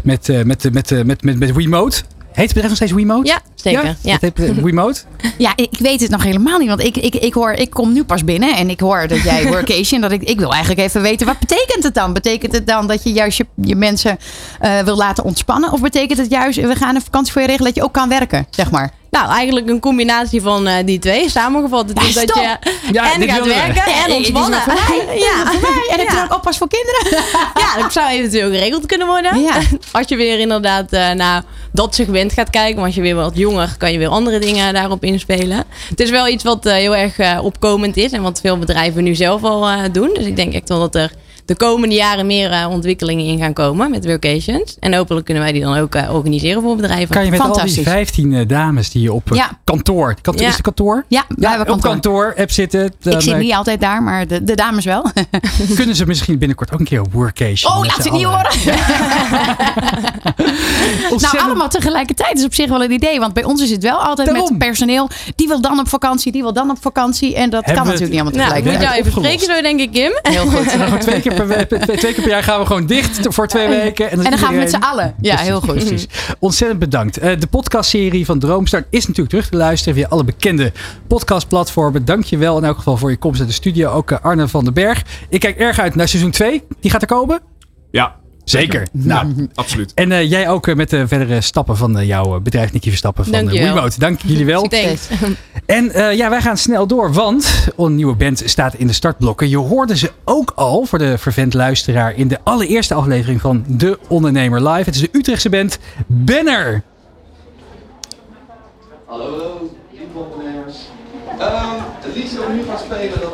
[0.02, 2.02] met, eh, met, met, met, met, met, met Remote.
[2.32, 3.26] Heet het bedrijf nog steeds Remote?
[3.28, 3.40] Ja,
[3.70, 3.96] zeker.
[4.00, 4.12] Ja.
[4.12, 5.00] Het heet, eh, Remote?
[5.38, 6.68] Ja, ik ik weet het nog helemaal niet.
[6.68, 9.46] Want ik, ik, ik, hoor, ik kom nu pas binnen en ik hoor dat jij
[9.56, 10.00] workation.
[10.00, 12.12] dat ik, ik wil eigenlijk even weten, wat betekent het dan?
[12.12, 14.18] Betekent het dan dat je juist je, je mensen
[14.60, 15.72] eh, wil laten ontspannen?
[15.72, 18.08] Of betekent het juist, we gaan een vakantie voor je regelen, dat je ook kan
[18.08, 18.90] werken, zeg maar?
[19.10, 21.30] Nou, eigenlijk een combinatie van eh, die twee.
[21.30, 21.88] Samengevat.
[21.88, 22.40] Het Ja, is dat je
[22.92, 23.48] Ja, en gaat we.
[23.48, 24.60] werken Ja, en ontspannen.
[24.66, 25.86] voor mij.
[25.90, 26.24] En heb je Ja.
[26.24, 27.24] ook oppas voor kinderen?
[27.54, 29.40] Ja, dat zou eventueel geregeld kunnen worden.
[29.40, 29.58] Ja.
[29.92, 31.42] Als je weer inderdaad eh, naar
[31.72, 32.74] dat segment gaat kijken.
[32.74, 35.64] Want als je weer wat jonger, kan je weer andere dingen daarop inspelen.
[35.88, 38.12] Het is wel iets wat eh, heel erg eh, opkomend is.
[38.12, 40.10] En wat veel bedrijven nu zelf al eh, doen.
[40.14, 41.12] Dus ik denk echt wel dat er
[41.46, 44.76] de komende jaren meer eh, ontwikkelingen in gaan komen met workations.
[44.80, 47.08] En hopelijk kunnen wij die dan ook eh, organiseren voor bedrijven.
[47.08, 49.58] Kan je met al die 15 eh, dames die je op Ja.
[49.64, 50.48] kantoor, kantoor Ja.
[50.48, 51.04] is het kantoor?
[51.08, 52.92] Ja, wij hebben op kantoor app zitten.
[53.00, 55.10] Dan, Ik zit niet altijd daar, maar de, de dames wel.
[55.76, 57.72] Kunnen ze misschien binnenkort ook een keer op workation?
[57.72, 58.50] Oh, laat ze niet horen.
[61.16, 63.20] Nou, allemaal tegelijkertijd is op zich wel een idee.
[63.20, 64.48] Want bij ons is het wel altijd Daarom.
[64.50, 65.08] met personeel.
[65.36, 67.34] Die wil dan op vakantie, die wil dan op vakantie.
[67.34, 68.94] En dat Hebben kan natuurlijk niet Nou, allemaal ik moet tegelijk.
[68.94, 70.32] jou even spreken zo, denk ik, Kim.
[70.32, 70.70] Heel goed.
[70.72, 73.68] Gewoon twee, keer per, twee, twee keer per jaar gaan we gewoon dicht voor twee
[73.68, 74.10] weken.
[74.10, 75.14] En dan gaan we met z'n allen.
[75.20, 75.74] Ja, Precies, heel goed.
[75.74, 76.06] Precies.
[76.38, 77.18] Ontzettend bedankt.
[77.18, 80.72] Eh, de podcastserie van Droomstart is natuurlijk terug te luisteren via alle bekende
[81.06, 82.04] podcastplatformen.
[82.04, 83.90] Dank je wel in elk geval voor je komst naar de studio.
[83.90, 85.02] Ook eh, Arne van den Berg.
[85.28, 86.62] Ik kijk erg uit naar seizoen 2.
[86.80, 87.40] Die gaat er komen?
[87.90, 88.16] Ja.
[88.50, 88.86] Zeker.
[88.92, 89.94] Nou, absoluut.
[89.94, 92.88] En eh, jij ook eh, met de verdere stappen van eh, jouw eh, bedrijf, Nicky
[92.88, 93.64] Verstappen van Dank eh.
[93.64, 93.98] Remote.
[93.98, 94.62] Dank jullie wel.
[94.62, 95.08] Thanks.
[95.66, 99.48] En eh, ja, wij gaan snel door, want een nieuwe band staat in de startblokken.
[99.48, 103.98] Je hoorde ze ook al voor de vervent luisteraar in de allereerste aflevering van De
[104.08, 104.84] Ondernemer Live.
[104.84, 106.82] Het is de Utrechtse band Banner.
[109.06, 110.76] Hallo, lieve ondernemers.
[111.38, 113.32] Ehm, het liedje dat we nu gaan spelen, dat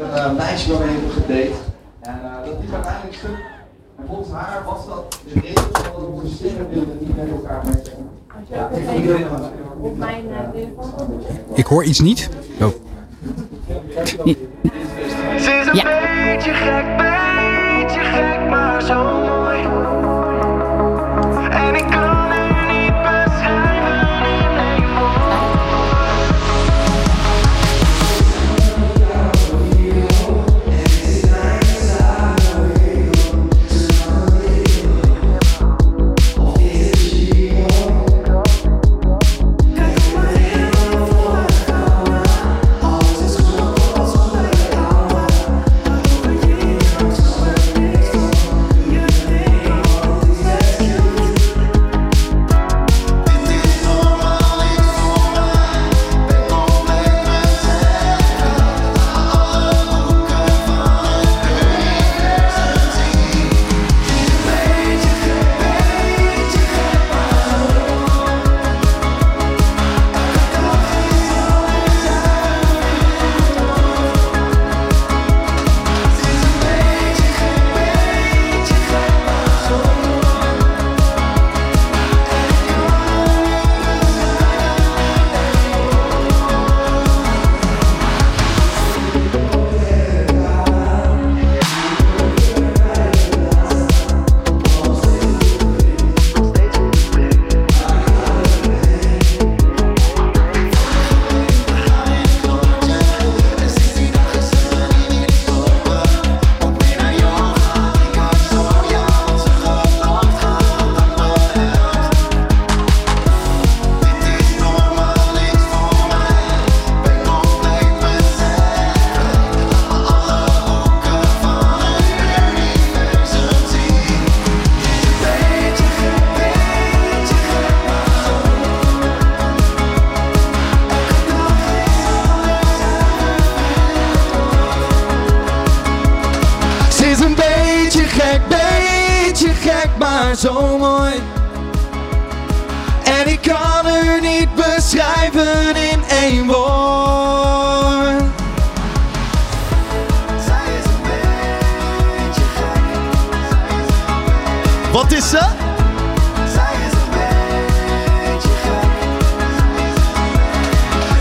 [0.00, 1.50] een eh, meisje waar we hebben gedate.
[2.00, 3.16] En eh, dat liep uiteindelijk
[4.10, 8.08] volgens haar was dat de reden van onze sterrenbeelden niet met elkaar matchen.
[8.48, 9.26] Ja, iedereen
[9.80, 11.22] Op mijn telefoon.
[11.54, 12.28] Ik hoor iets niet.
[12.60, 12.68] Oh.
[15.38, 15.88] Ze is een
[16.24, 19.62] beetje gek, beetje gek, maar zo mooi.
[21.50, 21.99] En ik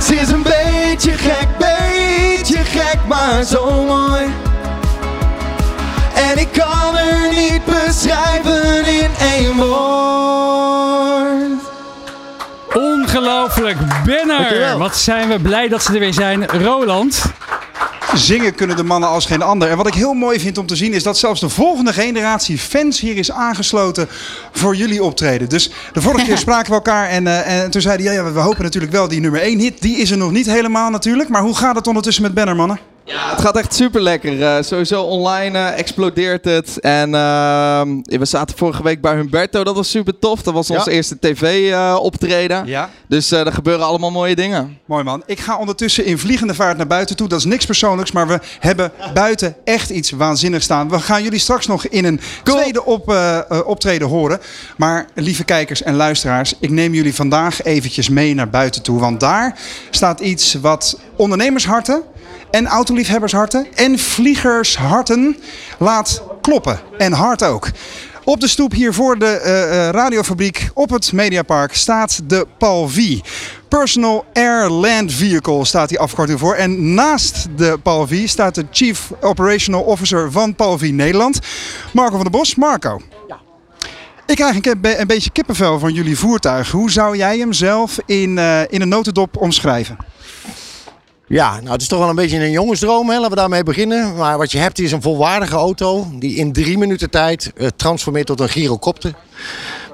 [0.10, 4.24] Ze is een beetje gek, beetje gek, maar zo mooi.
[6.14, 10.49] En ik kan u niet beschrijven in één woord.
[12.74, 13.78] Ongelooflijk.
[14.05, 14.78] Benner.
[14.78, 16.47] Wat zijn we blij dat ze er weer zijn.
[16.47, 17.24] Roland.
[18.20, 19.70] Zingen kunnen de mannen als geen ander.
[19.70, 22.57] En wat ik heel mooi vind om te zien is dat zelfs de volgende generatie
[22.57, 24.07] fans hier is aangesloten
[24.51, 25.49] voor jullie optreden.
[25.49, 28.39] Dus de vorige keer spraken we elkaar en, eh, en toen zeiden ja, ja, we
[28.39, 29.82] hopen natuurlijk wel die nummer 1 hit.
[29.82, 31.30] Die is er nog niet helemaal natuurlijk.
[31.30, 32.80] Maar hoe gaat het ondertussen met Banner, mannen?
[33.10, 34.64] Ja, het gaat echt super lekker.
[34.64, 36.80] sowieso online eh, explodeert het.
[36.80, 39.64] En ehm, we zaten vorige week bij Humberto.
[39.64, 40.41] Dat was super tof.
[40.41, 40.91] Dat was ons Ja.
[40.91, 42.66] eerste tv-optreden.
[42.66, 42.89] Ja.
[43.07, 44.78] Dus eh, er gebeuren allemaal mooie dingen.
[44.86, 45.24] Mooi man.
[45.26, 47.28] Ik ga ondertussen in vliegende vaart naar buiten toe.
[47.28, 50.89] Dat is niks persoonlijks, maar we hebben buiten echt iets waanzinnigs staan.
[50.89, 54.39] We gaan jullie straks nog in een tweede op, eh, eh, optreden horen.
[54.78, 58.99] Maar lieve kijkers en luisteraars, ik neem jullie vandaag eventjes mee naar buiten toe.
[58.99, 59.57] Want daar
[59.89, 62.01] staat iets wat ondernemersharten
[62.51, 65.37] en autoliefhebbersharten en vliegersharten
[65.79, 66.79] laat kloppen.
[66.97, 67.69] En hard ook.
[68.23, 73.21] Op de stoep hier voor de eh, radiofabriek op het Mediapark staat de Palvi.
[73.67, 76.55] Personal Air Land Vehicle staat die afkorting voor.
[76.55, 81.39] En naast de Palvi staat de Chief Operational Officer van Palvi Nederland,
[81.93, 82.55] Marco van der Bos.
[82.55, 83.01] Marco.
[84.25, 86.71] Ik krijg een, een beetje kippenvel van jullie voertuig.
[86.71, 89.97] Hoe zou jij hem zelf in, eh, in een notendop omschrijven?
[91.30, 93.15] Ja, nou het is toch wel een beetje een jongensdroom, hè?
[93.15, 94.15] laten we daarmee beginnen.
[94.15, 98.25] Maar wat je hebt is een volwaardige auto die in drie minuten tijd eh, transformeert
[98.25, 99.13] tot een gyrocopter.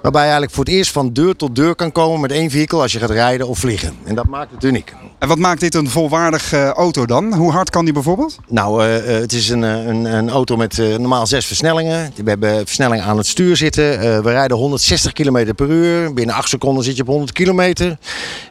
[0.05, 2.81] Waarbij je eigenlijk voor het eerst van deur tot deur kan komen met één vehikel
[2.81, 3.93] als je gaat rijden of vliegen.
[4.03, 4.93] En dat maakt het uniek.
[5.19, 7.33] En wat maakt dit een volwaardige eh, auto dan?
[7.33, 8.37] Hoe hard kan die bijvoorbeeld?
[8.47, 12.11] Nou, eh, eh, het is een, een, een auto met eh, normaal zes versnellingen.
[12.15, 13.99] We hebben versnelling aan het stuur zitten.
[13.99, 16.13] Eh, we rijden 160 km per uur.
[16.13, 17.97] Binnen 8 seconden zit je op 100 kilometer.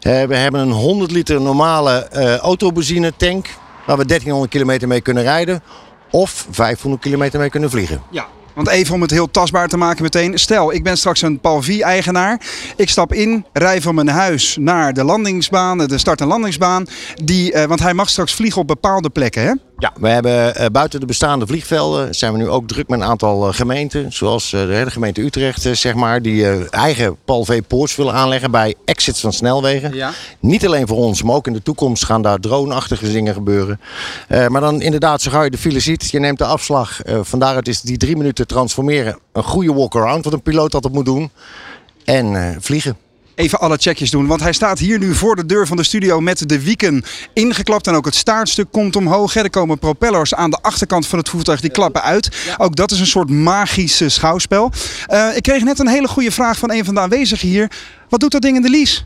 [0.00, 3.46] Eh, we hebben een 100 liter normale eh autobenzine tank.
[3.86, 5.62] Waar we 1300 kilometer mee kunnen rijden.
[6.10, 8.02] Of 500 kilometer mee kunnen vliegen.
[8.10, 8.26] Ja.
[8.54, 10.38] Want even om het heel tastbaar te maken meteen.
[10.38, 12.40] Stel, ik ben straks een Palvi-eigenaar.
[12.76, 16.86] Ik stap in, rij van mijn huis naar de landingsbaan, de start- en landingsbaan.
[17.22, 19.52] Die, eh, want hij mag straks vliegen op bepaalde plekken, hè?
[19.78, 23.06] Ja, we hebben eh, buiten de bestaande vliegvelden zijn we nu ook druk met een
[23.06, 24.12] aantal eh, gemeenten.
[24.12, 26.22] Zoals eh, de hele gemeente Utrecht, zeg maar.
[26.22, 29.94] Die eigen Palv-poorts willen aanleggen bij exits van snelwegen.
[29.94, 30.10] Ja.
[30.40, 33.80] Niet alleen voor ons, maar ook in de toekomst gaan daar drone-achtige dingen gebeuren.
[34.28, 37.02] Maar dan inderdaad, zo gauw je de file ziet, je neemt de afslag.
[37.02, 40.94] eh van daaruit is die drie minuten transformeren een goede walk-around, wat een piloot altijd
[40.94, 41.30] moet doen.
[42.04, 42.96] En vliegen.
[43.34, 46.20] Even alle checkjes doen, want hij staat hier nu voor de deur van de studio
[46.20, 47.86] met de wieken ingeklapt.
[47.86, 49.34] En ook het staartstuk komt omhoog.
[49.34, 52.28] Er komen propellers aan de achterkant van het voertuig, die klappen uit.
[52.58, 54.72] Ook dat is een soort magisch schouwspel.
[55.06, 57.70] Eh, ik kreeg net een hele goede vraag van een van de aanwezigen hier.
[58.08, 59.02] Wat doet dat ding in de lease?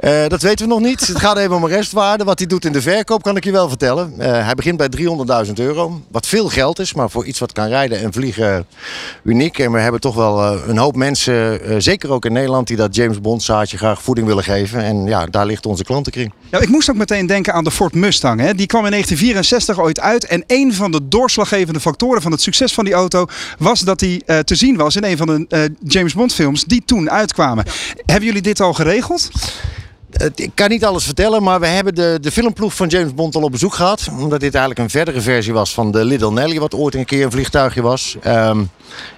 [0.00, 1.06] Eh, dat weten we nog niet.
[1.06, 2.24] Het gaat even om een restwaarde.
[2.24, 4.14] Wat hij doet in de verkoop kan ik je wel vertellen.
[4.18, 6.00] Eh, hij begint bij 300.000 euro.
[6.10, 8.66] Wat veel geld is, maar voor iets wat kan rijden en vliegen
[9.22, 9.58] uniek.
[9.58, 12.76] En we hebben toch wel eh, een hoop mensen, eh, zeker ook in Nederland, die
[12.76, 14.82] dat James Bond zaadje graag voeding willen geven.
[14.82, 16.32] En ja, daar ligt onze klantenkring.
[16.50, 18.40] Ja, ik moest ook meteen denken aan de Ford Mustang.
[18.40, 18.54] Hè.
[18.54, 20.24] Die kwam in 1964 ooit uit.
[20.24, 23.26] En een van de doorslaggevende factoren van het succes van die auto
[23.58, 26.64] was dat die eh, te zien was in een van de eh, James Bond films
[26.64, 27.64] die toen uitkwamen.
[28.06, 29.30] Hebben jullie dit al geregeld?
[30.34, 33.42] Ik kan niet alles vertellen, maar we hebben de, de filmploeg van James Bond al
[33.42, 34.08] op bezoek gehad.
[34.18, 37.24] Omdat dit eigenlijk een verdere versie was van de Little Nelly, wat ooit een keer
[37.24, 38.16] een vliegtuigje was.
[38.20, 38.62] Ehm,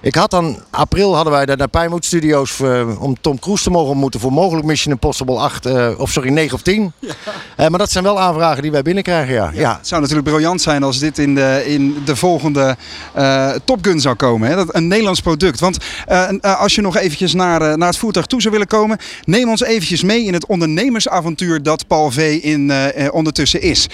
[0.01, 3.69] ik had dan, april hadden wij daar naar Pinewood Studios eh, om Tom Cruise te
[3.69, 6.93] mogen ontmoeten voor mogelijk Mission Impossible 8, eh, of sorry, 9 of 10.
[7.55, 9.51] Eh, maar dat zijn wel aanvragen die wij binnenkrijgen, ja.
[9.53, 9.77] ja.
[9.77, 12.75] Het zou natuurlijk briljant zijn als dit in de, in de volgende
[13.13, 14.49] eh, Top Gun zou komen.
[14.49, 14.55] Hè?
[14.55, 15.59] Dat, een Nederlands product.
[15.59, 15.77] Want
[16.41, 20.03] als je nog eventjes naar, naar het voertuig toe zou willen komen, neem ons eventjes
[20.03, 20.45] mee in het
[20.83, 23.87] ondernemersavontuur dat Paul V in, eh, eh, ondertussen is.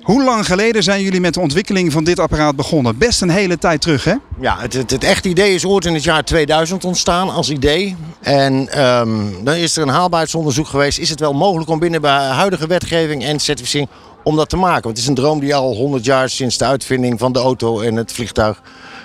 [0.00, 2.98] Hoe lang geleden zijn jullie met de ontwikkeling van dit apparaat begonnen?
[2.98, 4.14] Best een hele tijd terug, hè?
[4.40, 7.96] Ja, het, het, het echte idee is ooit in het jaar 2000 ontstaan als idee.
[8.20, 9.10] En ehm,
[9.44, 10.98] dan is er een haalbaarheidsonderzoek geweest.
[10.98, 13.88] Is het wel mogelijk om binnen bij huidige wetgeving en certificering
[14.24, 14.82] om dat te maken?
[14.82, 17.80] Want het is een droom die al 100 jaar sinds de uitvinding van de auto
[17.80, 18.62] en het vliegtuig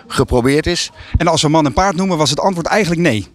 [0.08, 0.92] geprobeerd is.
[1.18, 3.28] En als we man en paard noemen, was het antwoord eigenlijk nee.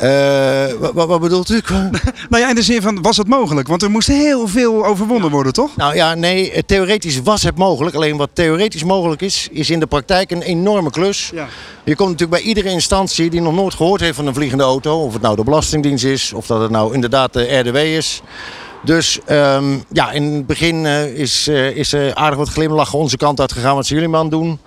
[0.00, 1.60] Eh, wat, wat, bedoelt u?
[2.30, 3.68] nou ja, in de zin van, was het mogelijk?
[3.68, 5.76] Want er moest heel veel overwonnen worden, toch?
[5.76, 7.96] Nou ja, nee, eh, theoretisch was het mogelijk.
[7.96, 11.30] Alleen wat theoretisch mogelijk is, is in de praktijk een enorme klus.
[11.34, 11.46] Ja.
[11.84, 15.04] Je komt natuurlijk bij iedere instantie die nog nooit gehoord heeft van een vliegende auto.
[15.04, 18.22] Of het nou de Belastingdienst is, of dat het nou inderdaad de RDW is.
[18.82, 23.16] Dus ehm, ja, in het begin eh, is, eh, is er aardig wat glimlachen onze
[23.16, 23.74] kant uit gegaan.
[23.74, 24.58] Wat zijn jullie het doen?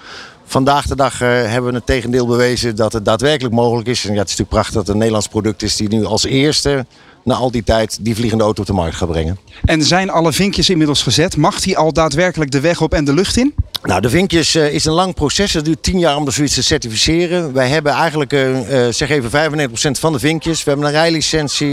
[0.54, 4.06] Vandaag de dag eh, hebben we het tegendeel bewezen dat het daadwerkelijk mogelijk is.
[4.06, 6.24] En ja, het is natuurlijk prachtig dat het een Nederlands product is die nu als
[6.24, 6.86] eerste
[7.24, 9.38] na al die tijd die vliegende auto op de markt gaat brengen.
[9.63, 11.38] En zijn alle vinkjes inmiddels gezet?
[11.38, 13.53] Mag hij al daadwerkelijk de weg op en de lucht in?
[13.84, 15.53] Nou, de vinkjes eh, is een lang proces.
[15.53, 17.53] Het duurt 10 jaar om zoiets te certificeren.
[17.53, 20.63] Wij hebben eigenlijk, eh, eh, zeg even 95% van de vinkjes.
[20.63, 21.71] We hebben een rijlicentie.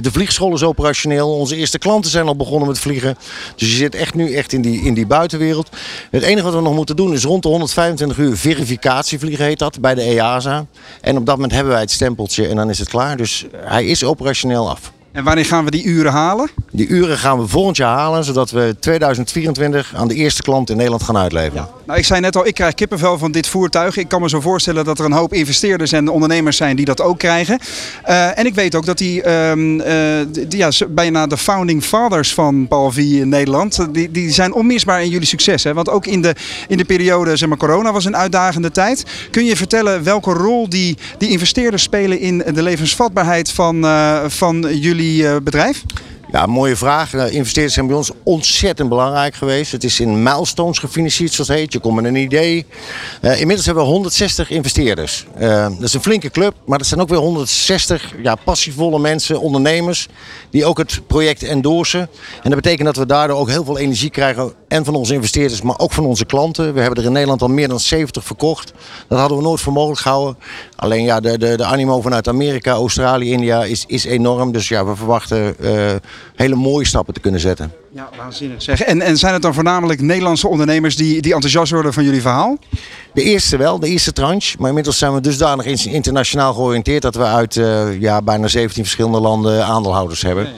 [0.00, 1.34] de vliegschool is operationeel.
[1.34, 3.16] Onze eerste klanten zijn al begonnen met vliegen.
[3.56, 5.68] Dus je zit echt nu echt in die, in die buitenwereld.
[6.10, 9.80] Het enige wat we nog moeten doen is rond de 125 uur verificatievliegen heet dat
[9.80, 10.66] bij de EASA.
[11.00, 13.16] En op dat moment hebben wij het stempeltje en dan is het klaar.
[13.16, 14.81] Dus hij is operationeel af.
[15.12, 16.50] En wanneer gaan we die uren halen?
[16.70, 20.76] Die uren gaan we volgend jaar halen, zodat we 2024 aan de eerste klant in
[20.76, 21.68] Nederland gaan uitleveren.
[21.86, 23.96] Nou, ik zei net al, ik krijg kippenvel van dit voertuig.
[23.96, 27.00] Ik kan me zo voorstellen dat er een hoop investeerders en ondernemers zijn die dat
[27.00, 27.58] ook krijgen.
[28.02, 29.96] Eh, en ik weet ook dat die, ehm, eh,
[30.30, 35.02] die ja, bijna de founding fathers van V in Nederland, eh, die, die zijn onmisbaar
[35.02, 35.64] in jullie succes.
[35.64, 35.74] Hè?
[35.74, 36.34] Want ook in de,
[36.68, 39.04] in de periode, zeg maar, corona was een uitdagende tijd.
[39.30, 43.86] Kun je vertellen welke rol die, die investeerders spelen in de levensvatbaarheid van,
[44.30, 45.82] van jullie eh, bedrijf?
[46.32, 47.10] Ja, mooie vraag.
[47.10, 49.72] De investeerders zijn bij ons ontzettend belangrijk geweest.
[49.72, 51.72] Het is in milestones gefinancierd, zoals heet.
[51.72, 52.66] Je komt met een idee.
[53.20, 55.26] Eh, inmiddels hebben we 160 investeerders.
[55.34, 59.40] Eh, dat is een flinke club, maar dat zijn ook weer 160 ja, passievolle mensen,
[59.40, 60.08] ondernemers,
[60.50, 62.00] die ook het project endorsen.
[62.42, 64.52] En dat betekent dat we daardoor ook heel veel energie krijgen.
[64.68, 66.74] En van onze investeerders, maar ook van onze klanten.
[66.74, 68.72] We hebben er in Nederland al meer dan 70 verkocht.
[69.08, 70.36] Dat hadden we nooit voor mogelijk gehouden.
[70.82, 74.52] Alleen ja, de, de, de animo vanuit Amerika, Australië, India is, is enorm.
[74.52, 75.94] Dus ja, we verwachten eh,
[76.34, 77.72] hele mooie stappen te kunnen zetten.
[77.94, 78.80] Ja, waanzinnig zeg.
[78.80, 82.58] En, en zijn het dan voornamelijk Nederlandse ondernemers die, die enthousiast worden van jullie verhaal?
[83.14, 84.56] De eerste wel, de eerste tranche.
[84.58, 88.82] Maar inmiddels zijn we dusdanig in- internationaal georiënteerd dat we uit eh, ja, bijna 17
[88.82, 90.48] verschillende landen aandeelhouders hebben.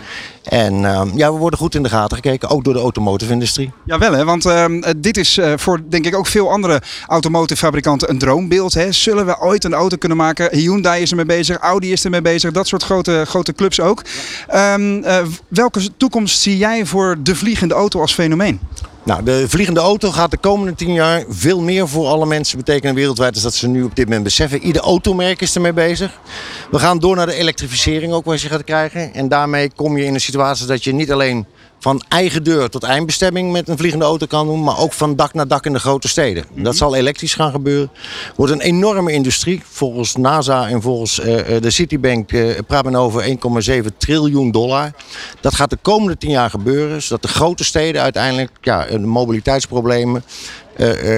[0.45, 3.73] En eh, ja, we worden goed in de gaten gekeken, ook door de automotive industrie.
[3.85, 4.25] Jawel, hè?
[4.25, 8.19] want ehm, eh, dit is eh, voor denk ik ook veel andere automotive fabrikanten een
[8.19, 8.75] droombeeld.
[8.75, 8.93] Hè?
[8.93, 10.57] Zullen we ooit een auto kunnen maken?
[10.59, 14.03] Hyundai is ermee bezig, Audi is ermee bezig, dat soort grote, grote clubs ook.
[14.49, 15.19] Ehm, eh,
[15.49, 18.61] welke toekomst zie jij voor de vliegende auto als fenomeen?
[19.03, 22.95] Nou, de vliegende auto gaat de komende tien jaar veel meer voor alle mensen betekenen
[22.95, 23.35] wereldwijd.
[23.35, 24.63] als dat ze nu op dit moment beseffen.
[24.63, 26.21] Ieder automerk is ermee bezig.
[26.71, 29.15] We gaan door naar de elektrificering ook wat je gaat krijgen.
[29.15, 31.47] En daarmee kom je in een situatie dat je niet alleen
[31.85, 34.65] van eigen deur tot eindbestemming met een vliegende auto kan doen.
[34.65, 36.45] Maar ook van dak naar dak in de grote steden.
[36.55, 37.91] Dat zal elektrisch gaan gebeuren.
[38.37, 39.63] Wordt een enorme industrie.
[39.65, 43.39] Volgens NASA en volgens eh, eh, de Citibank eh, praat men over
[43.83, 44.91] 1,7 triljoen dollar.
[45.41, 47.03] Dat gaat de komende tien jaar gebeuren.
[47.03, 50.25] Zodat de grote steden uiteindelijk ja, de mobiliteitsproblemen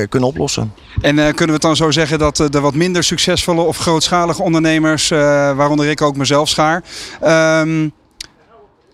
[0.09, 0.73] kunnen oplossen.
[1.01, 5.09] En kunnen we het dan zo zeggen dat de wat minder succesvolle of grootschalige ondernemers,
[5.09, 6.83] waaronder ik ook mezelf schaar,
[7.21, 7.89] ehm,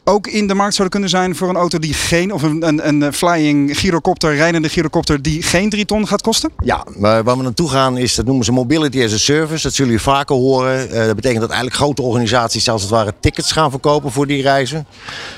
[0.05, 3.03] ook in de markt zouden kunnen zijn voor een auto die geen, of een, een,
[3.03, 6.51] een flying gyrocopter, rijdende gyrocopter die geen 3 ton gaat kosten?
[6.65, 9.63] Ja, waar we naartoe gaan is, dat noemen ze mobility as a service.
[9.63, 10.91] Dat zullen jullie vaker horen.
[10.91, 14.43] Eh, dat betekent dat eigenlijk grote organisaties als het ware tickets gaan verkopen voor die
[14.43, 14.87] reizen.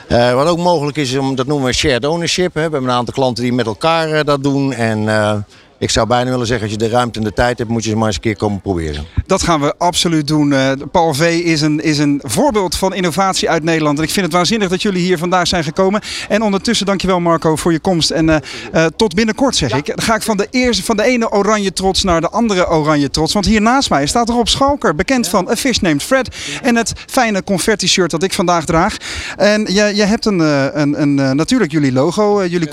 [0.09, 2.55] Eh, wat ook mogelijk is, dat noemen we shared ownership.
[2.55, 2.65] Hè.
[2.65, 4.73] We hebben een aantal klanten die met elkaar eh, dat doen.
[4.73, 5.37] En eh,
[5.85, 7.91] ik zou bijna willen zeggen, als je de ruimte en de tijd hebt, moet je
[7.91, 9.05] ze maar eens een keer komen proberen.
[9.27, 10.53] Dat gaan we absoluut doen.
[10.53, 13.99] Eh, Paul V is een, is een voorbeeld van innovatie uit Nederland.
[13.99, 16.01] En ik vind het waanzinnig dat jullie hier vandaag zijn gekomen.
[16.29, 18.11] En ondertussen dankjewel Marco voor je komst.
[18.11, 18.37] En eh,
[18.73, 19.87] eh, tot binnenkort zeg ik.
[19.87, 23.11] Dan ga ik van de, eerste, van de ene oranje trots naar de andere oranje
[23.11, 23.33] trots.
[23.33, 24.95] Want hier naast mij staat Rob Schalker.
[24.95, 26.37] Bekend van A Fish Named Fred.
[26.63, 28.97] En het fijne confetti shirt dat ik vandaag draag.
[29.37, 30.39] En je, je hebt een,
[30.81, 32.47] een, een, natuurlijk jullie logo.
[32.47, 32.69] jullie,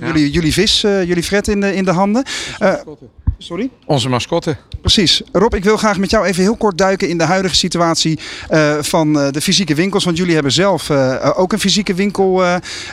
[0.00, 2.24] jullie, jullie vis, eh, jullie Fred in de, in de handen.
[2.58, 2.74] Eh,
[3.38, 3.70] Sorry?
[3.86, 4.56] Onze mascotte.
[4.80, 5.22] Precies.
[5.32, 8.76] Rob, ik wil graag met jou even heel kort duiken in de huidige situatie eh,
[8.80, 10.04] van eh, de fysieke winkels.
[10.04, 10.90] Want jullie hebben zelf
[11.36, 12.42] ook een fysieke winkel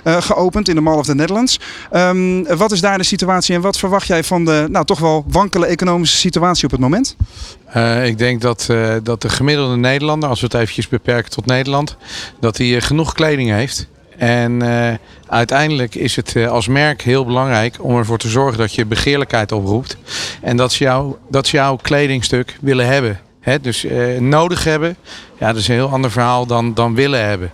[0.03, 1.59] geopend in de Mall of the Netherlands.
[1.91, 5.25] Ehm, wat is daar de situatie en wat verwacht jij van de nou, toch wel
[5.27, 7.15] wankele economische situatie op het moment?
[8.03, 8.67] Ik denk dat,
[9.03, 11.97] dat de gemiddelde Nederlander, als we het eventjes beperken tot Nederland,
[12.39, 13.87] dat hij genoeg kleding heeft.
[14.21, 14.93] En eh,
[15.27, 19.51] uiteindelijk is het eh, als merk heel belangrijk om ervoor te zorgen dat je begeerlijkheid
[19.51, 19.97] oproept.
[20.41, 23.19] En dat ze, jou, dat ze jouw kledingstuk willen hebben.
[23.39, 24.95] Hè, dus eh, nodig hebben,
[25.39, 27.51] ja, dat is een heel ander verhaal dan, dan willen hebben.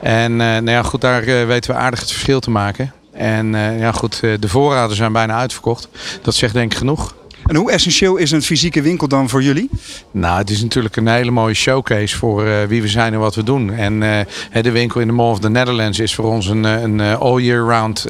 [0.00, 2.92] En eh, nou ja, goed, daar weten we aardig het verschil te maken.
[3.12, 5.88] En ja, goed, de voorraden zijn bijna uitverkocht.
[6.22, 7.14] Dat zegt denk ik genoeg.
[7.48, 9.70] En hoe essentieel is een fysieke winkel dan voor jullie?
[10.10, 13.34] Nou, het is natuurlijk een hele mooie showcase voor eh, wie we zijn en wat
[13.34, 13.72] we doen.
[13.72, 16.82] En eh, de winkel in de Mall of the Netherlands is voor ons een, eh,
[16.82, 18.00] een all year round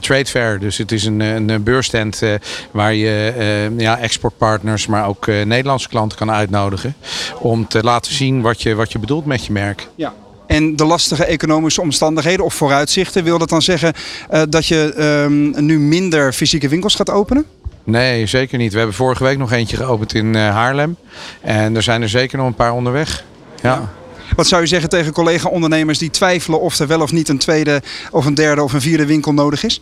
[0.00, 0.58] trade fair.
[0.58, 2.22] Dus het is een, een beursstand
[2.70, 6.94] waar je ja, exportpartners, maar ook Nederlandse klanten kan uitnodigen.
[7.38, 9.88] Om te laten zien wat je, wat je bedoelt met je merk.
[9.94, 10.14] Ja.
[10.46, 13.92] En de lastige economische omstandigheden of vooruitzichten, wil dat dan zeggen
[14.28, 17.44] eh, dat je ehm, nu minder fysieke winkels gaat openen?
[17.84, 18.72] Nee, zeker niet.
[18.72, 20.96] We hebben vorige week nog eentje geopend in eh, Haarlem.
[21.40, 23.24] En er zijn er zeker nog een paar onderweg.
[23.62, 23.92] ja.
[24.36, 27.82] Wat zou je zeggen tegen collega-ondernemers die twijfelen of er wel of niet een tweede
[28.10, 29.80] of een derde of een vierde winkel nodig is?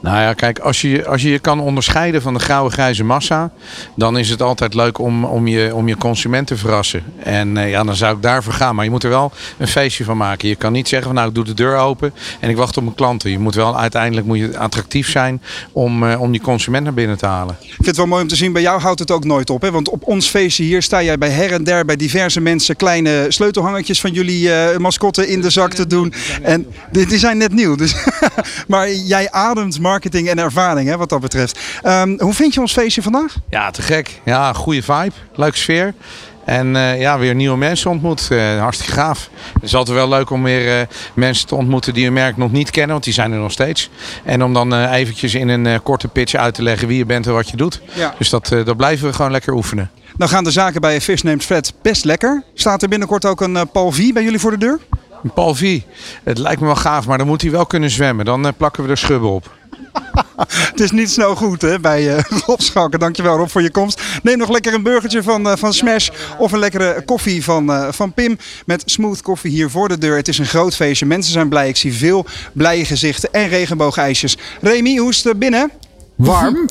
[0.00, 3.50] Nou ja, kijk, als je, als je je kan onderscheiden van de grauwe grijze massa,
[3.96, 7.02] dan is het altijd leuk om, om, je, om je consument te verrassen.
[7.18, 8.74] En eh, ja, dan zou ik daarvoor gaan.
[8.74, 10.48] Maar je moet er wel een feestje van maken.
[10.48, 12.82] Je kan niet zeggen van nou, ik doe de deur open en ik wacht op
[12.82, 13.30] mijn klanten.
[13.30, 17.18] Je moet wel uiteindelijk moet je attractief zijn om, eh, om die consument naar binnen
[17.18, 17.56] te halen.
[17.60, 19.62] Ik vind het wel mooi om te zien, bij jou houdt het ook nooit op.
[19.62, 19.70] Hè?
[19.70, 23.26] Want op ons feestje hier sta jij bij her en der bij diverse mensen kleine
[23.28, 26.12] sleutelhangertjes van jullie eh mascotten in de zak te doen.
[26.42, 27.76] En die zijn net nieuw.
[27.76, 27.94] Dus
[28.68, 31.58] maar jij ademt marketing en ervaring hè, wat dat betreft.
[31.82, 33.34] Ehm, hoe vind je ons feestje vandaag?
[33.50, 34.20] Ja, te gek.
[34.24, 35.12] Ja, goede vibe.
[35.34, 35.94] Leuke sfeer.
[36.44, 38.28] En eh, ja, weer nieuwe mensen ontmoet.
[38.30, 39.30] Eh, hartstikke gaaf.
[39.52, 42.52] Het is altijd wel leuk om weer eh, mensen te ontmoeten die je merk nog
[42.52, 43.90] niet kennen, want die zijn er nog steeds.
[44.24, 47.32] En om dan eventjes in een korte pitch uit te leggen wie je bent en
[47.32, 47.80] wat je doet.
[47.92, 48.14] Ja.
[48.18, 49.90] Dus dat, dat blijven we gewoon lekker oefenen.
[50.16, 52.42] Nou gaan de zaken bij Fish Named Fred best lekker.
[52.54, 54.78] Staat er binnenkort ook een Paul V bij jullie voor de deur?
[55.34, 55.80] Paul V,
[56.24, 58.24] het lijkt me wel gaaf, maar dan moet hij wel kunnen zwemmen.
[58.24, 59.50] Dan plakken we er schubben op.
[60.46, 62.98] Het is niet snel goed hè, bij uh, Rob Schalken.
[62.98, 64.02] Dankjewel Rob voor je komst.
[64.22, 66.08] Neem nog lekker een burgertje van, eh, van Smash
[66.38, 68.38] of een lekkere koffie van, eh, van Pim.
[68.66, 70.16] Met smooth koffie hier voor de deur.
[70.16, 71.06] Het is een groot feestje.
[71.06, 71.68] Mensen zijn blij.
[71.68, 74.36] Ik zie veel blije gezichten en regenboogijsjes.
[74.60, 75.70] Remy, hoe is het binnen?
[76.20, 76.56] Warm.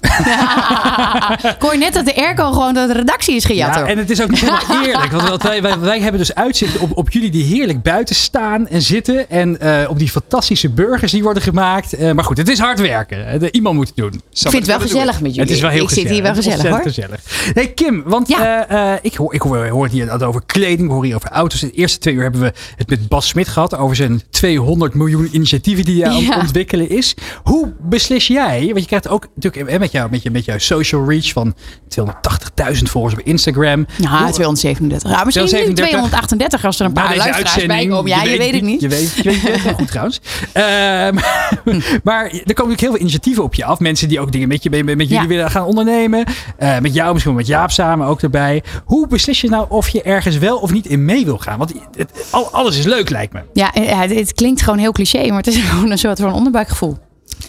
[1.56, 3.74] Ik hoor net dat de airco gewoon door de redactie is gejat.
[3.74, 3.89] Ja, hoor.
[3.89, 5.12] en het is ook niet helemaal eerlijk.
[5.12, 8.82] Want wij, wij, wij hebben dus uitzicht op, op jullie die heerlijk buiten staan en
[8.82, 9.30] zitten.
[9.30, 11.93] En eh, op die fantastische burgers die worden gemaakt.
[11.93, 13.41] Eh, maar goed, het is hard werken.
[13.41, 14.14] Eh, iemand moet het doen.
[14.14, 15.41] Ik vind het wel gezellig met jullie.
[15.41, 17.54] Het is wel heel Ik zit hier wel Het is gezellig, ontzettend gezellig.
[17.54, 20.82] Hey Kim, want eh, eh, ik, hoor, ik hoor, hoor het hier dat over kleding,
[20.88, 21.60] ik hoor hier over auto's.
[21.60, 25.30] De eerste twee uur hebben we het met Bas Smit gehad over zijn 200 miljoen
[25.32, 26.39] initiatieven die hij aan het Ja.
[26.39, 27.16] ontwikkelen is.
[27.43, 28.66] Hoe beslis jij?
[28.66, 31.56] Want je krijgt ook natuurlijk met, jou, met, je, met jouw social reach van
[32.00, 33.86] 280.000 volgers op Instagram.
[33.98, 35.12] Ja, Hoe- 237.
[35.12, 35.86] Ja, misschien nu 237.
[35.86, 38.12] 238 als er een paar luisteraars bij komen.
[38.12, 38.82] Ja, je, weet het niet.
[38.82, 40.22] Je weet, je weet het heel goed trouwens.
[40.54, 41.14] Ehm,
[42.08, 43.80] maar er komen natuurlijk heel veel initiatieven op je af.
[43.80, 45.28] Mensen die ook dingen met, je, met, met jullie Ja.
[45.28, 46.26] willen gaan ondernemen.
[46.58, 48.64] Eh, met jou, misschien met Jaap samen ook erbij.
[48.86, 51.58] Hoe beslis je nou of je ergens wel of niet in mee wil gaan?
[51.58, 53.40] Want het, al- alles is leuk lijkt me.
[53.54, 56.34] Ja, eh, ja, het klinkt gewoon heel cliché, maar het is gewoon een soort van
[56.34, 56.98] onderbuikgevoel.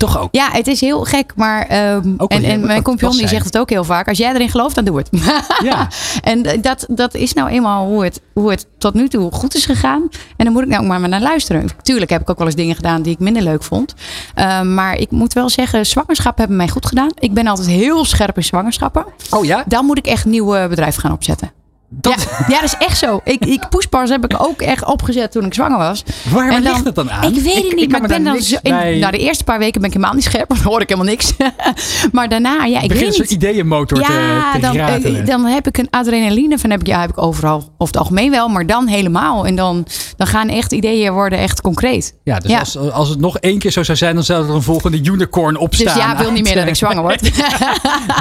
[0.01, 0.29] Toch ook?
[0.33, 1.67] Ja, het is heel gek, maar...
[1.67, 4.09] ehm, en, mijn compagnon die zegt het ook heel vaak.
[4.09, 5.09] Als jij erin gelooft, dan doe het.
[5.63, 5.89] Ja.
[6.23, 9.55] en eh, dat, dat is nou eenmaal hoe het, hoe het tot nu toe goed
[9.55, 10.09] is gegaan.
[10.37, 11.69] En dan moet ik nou ook maar maar naar luisteren.
[11.83, 13.95] Tuurlijk heb ik ook wel eens dingen gedaan die ik minder leuk vond.
[14.35, 17.11] Ehm, maar ik moet wel zeggen, zwangerschappen hebben mij goed gedaan.
[17.19, 19.05] Ik ben altijd heel scherp in zwangerschappen.
[19.31, 19.65] Oh ja?
[19.67, 21.60] Dan moet ik echt een nieuw bedrijf gaan opzetten.
[22.01, 22.15] Ja,
[22.49, 23.21] ja, dat is echt zo.
[23.25, 26.05] Ik, ik, Pushbars heb ik ook echt opgezet toen ik zwanger was.
[26.31, 27.35] Waar ligt het dan aan?
[27.35, 28.57] Ik weet Ik- het ik niet, kan maar ik ben dan zo...
[28.63, 30.89] in- bij- nou, de eerste paar weken ben ik helemaal niet scherp, dan hoor ik
[30.89, 31.33] helemaal niks.
[32.13, 33.31] maar daarna, ja, ik Begin weet niet.
[33.31, 35.21] ideeënmotor te, Ja, te dan, ratelen.
[35.21, 37.97] eh, dan heb ik een adrenaline van heb ik, ja, heb ik overal, over het
[37.97, 39.47] algemeen wel, maar dan helemaal.
[39.47, 39.87] En dan,
[40.17, 42.15] dan gaan echt ideeën worden echt concreet.
[42.25, 44.63] Ja, dus Als, als het nog één keer zo zou zijn, dan zou er een
[44.63, 45.95] volgende unicorn opstaan.
[45.95, 47.31] Dus ja, wil niet meer dat ik zwanger word.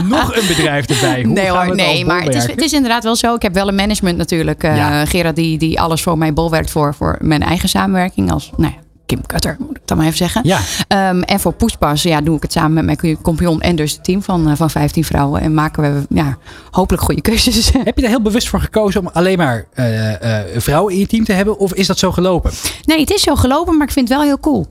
[0.03, 1.23] nog een bedrijf erbij.
[1.23, 3.35] Hoe nee hoor, nee, maar het is, het is inderdaad wel zo.
[3.35, 4.61] Ik heb wel een management natuurlijk.
[4.61, 5.05] Ja.
[5.05, 8.31] Gerard die, die alles voor mij bolwerkt voor, voor mijn eigen samenwerking.
[8.31, 10.41] Als nou ja, Kim Cutter, moet ik dan maar even zeggen.
[10.43, 10.59] Ja.
[10.87, 14.03] Ehm, en voor Pushpas ja, doe ik het samen met mijn compagnon en dus het
[14.03, 15.41] team van, eh, van 15 vrouwen.
[15.41, 16.37] En maken we ja,
[16.71, 17.71] hopelijk goede keuzes.
[17.83, 21.23] Heb je er heel bewust voor gekozen om alleen maar eh, vrouwen in je team
[21.23, 21.57] te hebben?
[21.57, 22.51] Of is dat zo gelopen?
[22.85, 24.67] Nee, het is zo gelopen, maar ik vind het wel heel cool.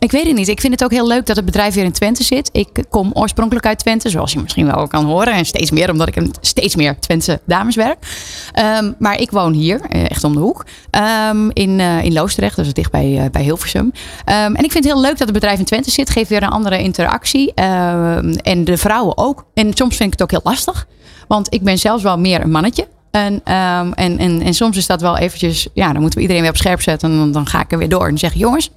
[0.00, 0.48] Ik weet het niet.
[0.48, 2.48] Ik vind het ook heel leuk dat het bedrijf weer in Twente zit.
[2.52, 5.32] Ik kom oorspronkelijk uit Twente, zoals je misschien wel kan horen.
[5.32, 7.98] En steeds meer, omdat ik een steeds meer Twentse dames werk.
[8.52, 10.64] Ehm, maar ik woon hier, eh, echt om de hoek.
[10.90, 13.92] ehm, in, eh, in Loosdrecht, dus dicht bij, eh, Hilversum.
[14.24, 16.10] Ehm, en ik vind het heel leuk dat het bedrijf in Twente zit.
[16.10, 17.54] Geeft weer een andere interactie.
[17.54, 19.44] En de vrouwen ook.
[19.54, 20.86] En soms vind ik het ook heel lastig.
[21.28, 22.86] Want ik ben zelfs wel meer een mannetje.
[23.10, 26.42] En, ehm, en, en, en soms is dat wel eventjes, ja, dan moeten we iedereen
[26.42, 27.10] weer op scherp zetten.
[27.10, 28.70] En dan, ga ik er weer door en zeg jongens,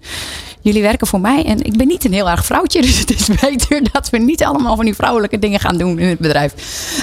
[0.61, 1.45] jullie werken voor mij.
[1.45, 4.43] En ik ben niet een heel erg vrouwtje, dus het is beter dat we niet
[4.43, 6.53] allemaal van die vrouwelijke dingen gaan doen in het bedrijf.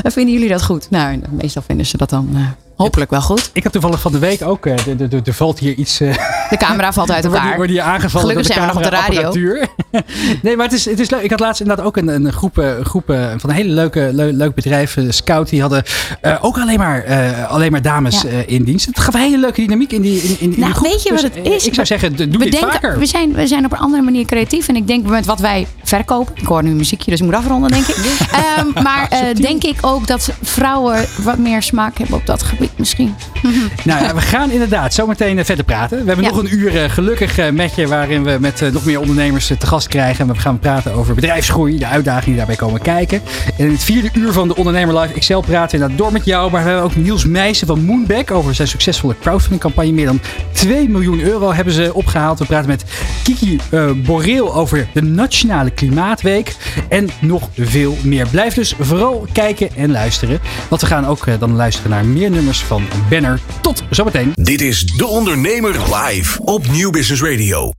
[0.02, 0.90] En vinden jullie dat goed?
[0.90, 2.40] Nou, meestal vinden ze dat dan eh,
[2.82, 3.50] Hopelijk wel goed.
[3.52, 6.00] Ik heb toevallig van de week ook, eh, er- er- er- er valt hier iets...
[6.00, 6.14] eh,
[6.50, 7.56] De camera valt uit elkaar.
[7.56, 8.96] wordt hier aangevallen Gelukkig door zijn we nog op de
[9.30, 9.64] radio.
[10.42, 11.20] nee, maar het is, het is leuk.
[11.22, 14.10] Ik had laatst inderdaad ook een, een groep, eh, groep eh, van een hele leuke,
[14.12, 15.48] leuk, leuk bedrijf, eh, Scout.
[15.48, 15.82] Die hadden
[16.20, 18.28] eh, ook alleen maar, eh, alleen maar dames Ja.
[18.28, 18.86] eh, in dienst.
[18.86, 20.86] Het gaf een hele leuke dynamiek in die, in, in, die Nou, groep.
[20.90, 21.66] weet je wat Dus, het eh, is?
[21.66, 22.98] Ik zou zeggen, doe we dit denken, vaker.
[22.98, 24.68] We zijn, we zijn op een andere manier creatief.
[24.68, 26.34] En ik denk met wat wij verkopen.
[26.36, 27.96] Ik hoor nu muziekje, dus ik moet afronden, denk ik.
[28.30, 32.69] Ehm, maar eh, denk ik ook dat vrouwen wat meer smaak hebben op dat gebied
[32.76, 33.14] misschien.
[33.84, 35.98] Nou ja, we gaan inderdaad zo meteen eh, verder praten.
[36.00, 36.30] We hebben Ja.
[36.30, 39.66] nog een uur eh, gelukkig eh, met je, waarin we met nog meer ondernemers te
[39.66, 40.28] gast krijgen.
[40.28, 43.22] En we gaan praten over bedrijfsgroei, de uitdagingen die daarbij komen kijken.
[43.58, 46.24] En in het vierde uur van de Ondernemer Live XL praten we inderdaad door met
[46.24, 46.50] jou.
[46.50, 49.92] Maar we hebben ook Niels Meijsen van Moonback over zijn succesvolle crowdfunding campagne.
[49.92, 50.20] Meer dan
[50.52, 52.38] 2 miljoen euro hebben ze opgehaald.
[52.38, 52.84] We praten met
[53.22, 56.54] Kiki eh, Boreel over de Nationale Klimaatweek.
[56.88, 58.26] En nog veel meer.
[58.28, 60.40] Blijf dus vooral kijken en luisteren.
[60.68, 63.40] Want we gaan ook dan luisteren naar meer nummers van Banner.
[63.60, 64.32] Tot zometeen.
[64.34, 67.72] Dit is De Ondernemer live op Nieuw Business Radio.